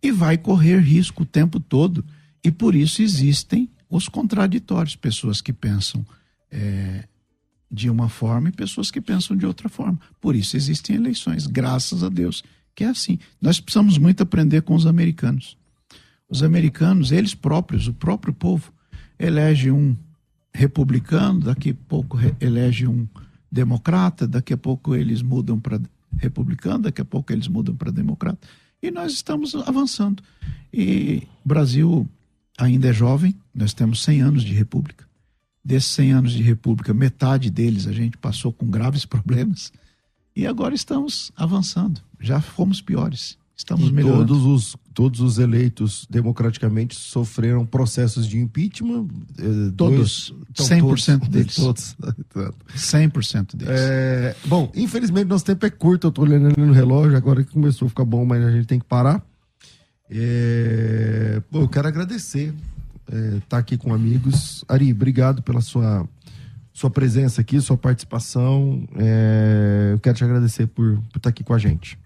[0.01, 2.05] e vai correr risco o tempo todo.
[2.41, 6.05] E por isso existem os contraditórios pessoas que pensam
[6.49, 7.05] é,
[7.69, 9.99] de uma forma e pessoas que pensam de outra forma.
[10.21, 13.19] Por isso existem eleições, graças a Deus, que é assim.
[13.41, 15.57] Nós precisamos muito aprender com os americanos.
[16.29, 18.71] Os americanos, eles próprios, o próprio povo,
[19.19, 19.97] elege um
[20.53, 23.05] republicano, daqui a pouco elege um
[23.51, 25.79] democrata, daqui a pouco eles mudam para
[26.17, 28.47] republicano, daqui a pouco eles mudam para democrata.
[28.81, 30.23] E nós estamos avançando.
[30.73, 32.07] E o Brasil
[32.57, 35.07] ainda é jovem, nós temos 100 anos de república
[35.67, 39.73] desses 100 anos de república, metade deles a gente passou com graves problemas
[40.33, 42.01] e agora estamos avançando.
[42.21, 44.27] Já fomos piores, Estamos e melhorando.
[44.27, 49.07] todos os, todos os eleitos democraticamente sofreram processos de impeachment.
[49.39, 51.55] eh, Todos, então, 100% todos, deles.
[51.55, 51.95] Todos.
[52.75, 53.73] 100% deles.
[53.75, 57.51] É, bom, infelizmente nosso tempo é curto, eu tô olhando ali no relógio, agora que
[57.51, 59.25] começou a ficar bom, mas a gente tem que parar.
[60.09, 62.53] É, pô, eu quero agradecer
[63.37, 64.63] estar aqui com amigos.
[64.67, 66.07] Ari, obrigado pela sua,
[66.73, 68.87] sua presença aqui, sua participação.
[68.97, 71.97] É, eu quero te agradecer por, por estar aqui com a gente.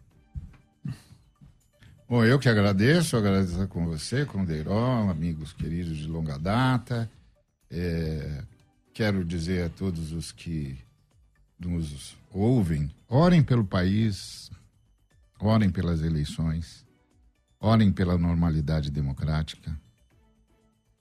[2.12, 7.10] Bom, eu que agradeço, agradeço com você, com o Deiró, amigos queridos de longa data.
[7.70, 8.44] É,
[8.94, 10.78] quero dizer a todos os que
[11.58, 14.52] nos ouvem, orem pelo país,
[15.40, 16.86] orem pelas eleições,
[17.62, 19.74] orem pela normalidade democrática.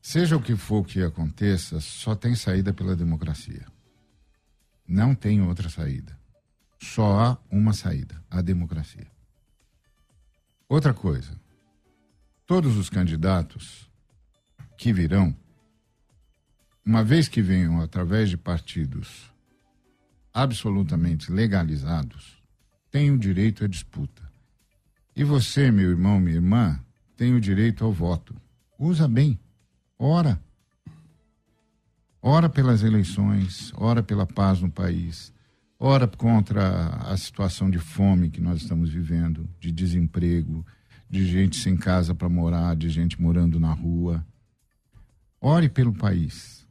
[0.01, 3.67] Seja o que for que aconteça, só tem saída pela democracia.
[4.87, 6.17] Não tem outra saída.
[6.81, 9.10] Só há uma saída, a democracia.
[10.71, 11.37] Outra coisa,
[12.47, 13.91] todos os candidatos
[14.79, 15.35] que virão,
[16.87, 19.33] uma vez que venham através de partidos
[20.33, 22.41] absolutamente legalizados,
[22.89, 24.23] têm o direito à disputa.
[25.17, 26.81] E você, meu irmão, minha irmã,
[27.17, 28.33] tem o direito ao voto.
[28.79, 29.41] Usa bem.
[29.99, 30.41] Ora.
[32.23, 35.33] Ora pelas eleições, ora pela paz no país,
[35.81, 40.65] ora contra a situação de fome que nós estamos vivendo, de desemprego,
[41.09, 44.25] de gente sem casa para morar, de gente morando na rua.
[45.41, 46.67] Ore pelo país.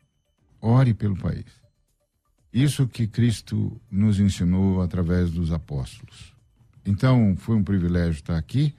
[0.62, 1.45] Ore pelo país.
[2.53, 6.34] Isso que Cristo nos ensinou através dos apóstolos.
[6.86, 8.74] Então, foi um privilégio estar aqui.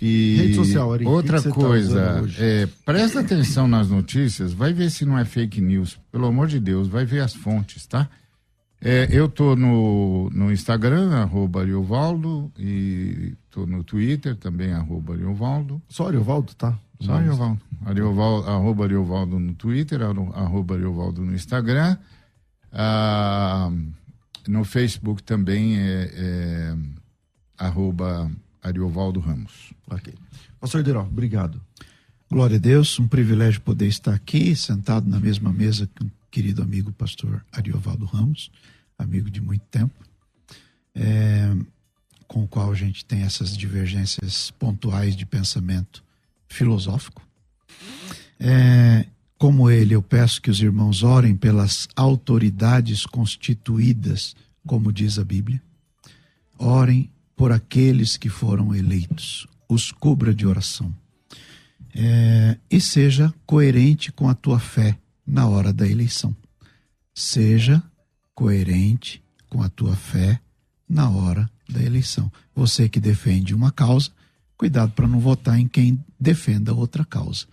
[0.00, 2.36] E Rede social, Ari, outra que que tá coisa, hoje?
[2.42, 5.96] é, presta atenção nas notícias, vai ver se não é fake news.
[6.10, 8.10] Pelo amor de Deus, vai ver as fontes, tá?
[8.84, 15.80] É, eu tô no, no Instagram, arroba Ariovaldo, e tô no Twitter também, arroba Ariovaldo.
[15.88, 16.76] Só Ariovaldo, tá?
[17.00, 17.60] Só Ariovaldo.
[17.84, 18.50] Ariovaldo.
[18.50, 21.96] Arroba Ariovaldo no Twitter, arroba Ariovaldo no Instagram.
[22.72, 23.70] Ah,
[24.48, 26.76] no Facebook também é, é
[27.56, 28.28] arroba
[28.60, 29.72] Ariovaldo Ramos.
[29.88, 30.12] Ok.
[30.58, 31.60] Pastor Deró, obrigado.
[32.28, 36.90] Glória a Deus, um privilégio poder estar aqui, sentado na mesma mesa com querido amigo
[36.94, 38.50] pastor Ariovaldo Ramos,
[38.98, 39.94] amigo de muito tempo,
[40.94, 41.54] é,
[42.26, 46.02] com o qual a gente tem essas divergências pontuais de pensamento
[46.48, 47.22] filosófico.
[48.40, 49.06] É,
[49.36, 54.34] como ele, eu peço que os irmãos orem pelas autoridades constituídas,
[54.66, 55.62] como diz a Bíblia.
[56.58, 60.94] Orem por aqueles que foram eleitos, os cubra de oração.
[61.94, 64.96] É, e seja coerente com a tua fé
[65.26, 66.34] na hora da eleição.
[67.14, 67.82] Seja
[68.34, 70.40] coerente com a tua fé
[70.88, 72.30] na hora da eleição.
[72.54, 74.10] Você que defende uma causa,
[74.56, 77.46] cuidado para não votar em quem defenda outra causa.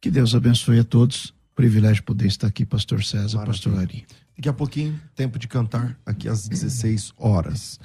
[0.00, 1.34] Que Deus abençoe a todos.
[1.54, 3.46] Privilégio poder estar aqui, Pastor César, Maravilha.
[3.46, 4.06] Pastor Ari.
[4.36, 7.78] Daqui a pouquinho, tempo de cantar, aqui às 16 horas.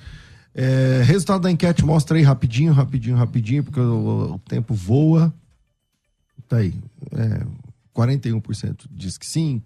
[0.54, 5.34] É, resultado da enquete mostra aí rapidinho, rapidinho, rapidinho, porque o, o tempo voa.
[6.48, 6.74] Tá aí.
[7.12, 7.46] É,
[8.00, 9.62] 41% diz que sim,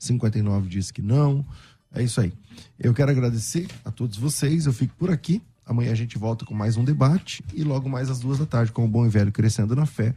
[0.00, 1.44] 59% diz que não.
[1.92, 2.32] É isso aí.
[2.78, 4.66] Eu quero agradecer a todos vocês.
[4.66, 5.42] Eu fico por aqui.
[5.66, 8.72] Amanhã a gente volta com mais um debate e logo mais às duas da tarde
[8.72, 10.14] com o Bom e Velho Crescendo na Fé,